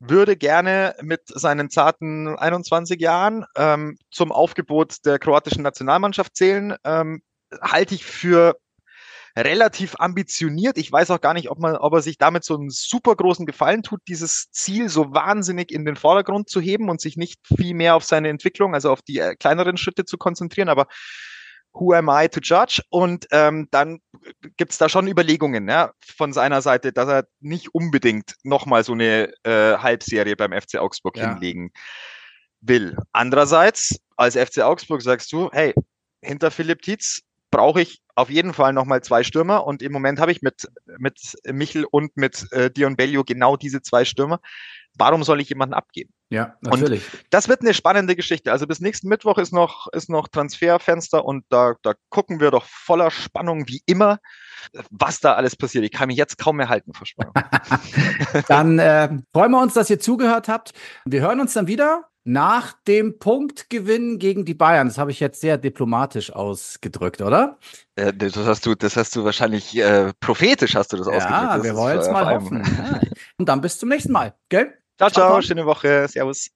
würde 0.00 0.36
gerne 0.36 0.94
mit 1.00 1.22
seinen 1.26 1.70
zarten 1.70 2.36
21 2.36 3.00
Jahren 3.00 3.46
ähm, 3.56 3.96
zum 4.10 4.32
Aufgebot 4.32 5.04
der 5.06 5.18
kroatischen 5.18 5.62
Nationalmannschaft 5.62 6.36
zählen. 6.36 6.76
Ähm, 6.84 7.22
halte 7.62 7.94
ich 7.94 8.04
für 8.04 8.58
relativ 9.36 9.96
ambitioniert. 9.98 10.78
Ich 10.78 10.90
weiß 10.90 11.10
auch 11.10 11.20
gar 11.20 11.34
nicht, 11.34 11.50
ob 11.50 11.58
man, 11.58 11.76
ob 11.76 11.92
er 11.92 12.02
sich 12.02 12.18
damit 12.18 12.44
so 12.44 12.54
einen 12.54 12.70
super 12.70 13.14
großen 13.14 13.46
Gefallen 13.46 13.82
tut, 13.82 14.00
dieses 14.08 14.50
Ziel 14.50 14.88
so 14.88 15.12
wahnsinnig 15.12 15.70
in 15.72 15.84
den 15.84 15.96
Vordergrund 15.96 16.48
zu 16.48 16.60
heben 16.60 16.90
und 16.90 17.00
sich 17.00 17.16
nicht 17.16 17.40
viel 17.46 17.74
mehr 17.74 17.94
auf 17.94 18.04
seine 18.04 18.28
Entwicklung, 18.28 18.74
also 18.74 18.90
auf 18.90 19.02
die 19.02 19.18
äh, 19.18 19.36
kleineren 19.36 19.76
Schritte 19.76 20.04
zu 20.04 20.18
konzentrieren. 20.18 20.68
Aber 20.68 20.86
who 21.72 21.92
am 21.92 22.08
I 22.08 22.28
to 22.28 22.40
judge? 22.40 22.82
Und 22.90 23.26
ähm, 23.30 23.68
dann 23.70 24.00
gibt's 24.56 24.78
da 24.78 24.88
schon 24.88 25.08
Überlegungen 25.08 25.68
ja, 25.68 25.92
von 26.16 26.32
seiner 26.32 26.62
Seite, 26.62 26.92
dass 26.92 27.08
er 27.08 27.24
nicht 27.40 27.74
unbedingt 27.74 28.34
nochmal 28.42 28.84
so 28.84 28.92
eine 28.92 29.32
äh, 29.44 29.76
Halbserie 29.78 30.36
beim 30.36 30.52
FC 30.52 30.76
Augsburg 30.76 31.16
ja. 31.16 31.30
hinlegen 31.30 31.70
will. 32.60 32.96
Andererseits, 33.12 33.96
als 34.16 34.36
FC 34.36 34.58
Augsburg 34.60 35.02
sagst 35.02 35.32
du, 35.32 35.50
hey, 35.52 35.74
hinter 36.22 36.50
Philipp 36.50 36.82
Tietz 36.82 37.20
brauche 37.50 37.80
ich 37.80 38.02
auf 38.14 38.30
jeden 38.30 38.52
Fall 38.52 38.72
nochmal 38.72 39.02
zwei 39.02 39.22
Stürmer 39.22 39.66
und 39.66 39.82
im 39.82 39.92
Moment 39.92 40.20
habe 40.20 40.32
ich 40.32 40.42
mit, 40.42 40.68
mit 40.98 41.36
Michel 41.46 41.84
und 41.84 42.16
mit 42.16 42.46
äh, 42.52 42.70
Dion 42.70 42.96
Bellio 42.96 43.24
genau 43.24 43.56
diese 43.56 43.80
zwei 43.82 44.04
Stürmer. 44.04 44.40
Warum 44.96 45.22
soll 45.22 45.40
ich 45.40 45.48
jemanden 45.48 45.74
abgeben? 45.74 46.12
Ja, 46.30 46.56
natürlich. 46.60 47.02
Und 47.12 47.22
das 47.30 47.48
wird 47.48 47.60
eine 47.60 47.72
spannende 47.72 48.16
Geschichte. 48.16 48.50
Also 48.50 48.66
bis 48.66 48.80
nächsten 48.80 49.08
Mittwoch 49.08 49.38
ist 49.38 49.52
noch, 49.52 49.86
ist 49.92 50.10
noch 50.10 50.26
Transferfenster 50.26 51.24
und 51.24 51.44
da, 51.48 51.74
da 51.82 51.94
gucken 52.10 52.40
wir 52.40 52.50
doch 52.50 52.64
voller 52.64 53.10
Spannung 53.12 53.68
wie 53.68 53.82
immer, 53.86 54.18
was 54.90 55.20
da 55.20 55.34
alles 55.34 55.54
passiert. 55.54 55.84
Ich 55.84 55.92
kann 55.92 56.08
mich 56.08 56.16
jetzt 56.16 56.36
kaum 56.36 56.56
mehr 56.56 56.68
halten 56.68 56.92
vor 56.92 57.06
Spannung. 57.06 57.32
dann 58.48 58.78
äh, 58.80 59.08
freuen 59.32 59.52
wir 59.52 59.62
uns, 59.62 59.74
dass 59.74 59.88
ihr 59.88 60.00
zugehört 60.00 60.48
habt. 60.48 60.72
Wir 61.04 61.20
hören 61.20 61.40
uns 61.40 61.54
dann 61.54 61.68
wieder 61.68 62.07
nach 62.28 62.74
dem 62.86 63.18
Punktgewinn 63.18 64.18
gegen 64.18 64.44
die 64.44 64.52
Bayern. 64.52 64.88
Das 64.88 64.98
habe 64.98 65.10
ich 65.10 65.18
jetzt 65.18 65.40
sehr 65.40 65.56
diplomatisch 65.56 66.30
ausgedrückt, 66.30 67.22
oder? 67.22 67.58
Äh, 67.96 68.12
das 68.12 68.36
hast 68.36 68.66
du, 68.66 68.74
das 68.74 68.96
hast 68.96 69.16
du 69.16 69.24
wahrscheinlich 69.24 69.74
äh, 69.78 70.12
prophetisch 70.20 70.74
hast 70.74 70.92
du 70.92 70.98
das 70.98 71.06
ja, 71.06 71.14
ausgedrückt. 71.14 71.56
Ja, 71.56 71.64
wir 71.64 71.74
wollen 71.74 71.96
jetzt 71.96 72.12
mal 72.12 72.34
hoffen. 72.34 72.62
Ja. 72.64 73.00
Und 73.38 73.48
dann 73.48 73.62
bis 73.62 73.78
zum 73.78 73.88
nächsten 73.88 74.12
Mal, 74.12 74.34
gell? 74.50 74.74
Ciao, 74.98 75.08
ciao, 75.08 75.28
ciao, 75.30 75.40
schöne 75.40 75.64
Woche. 75.64 76.06
Servus. 76.06 76.50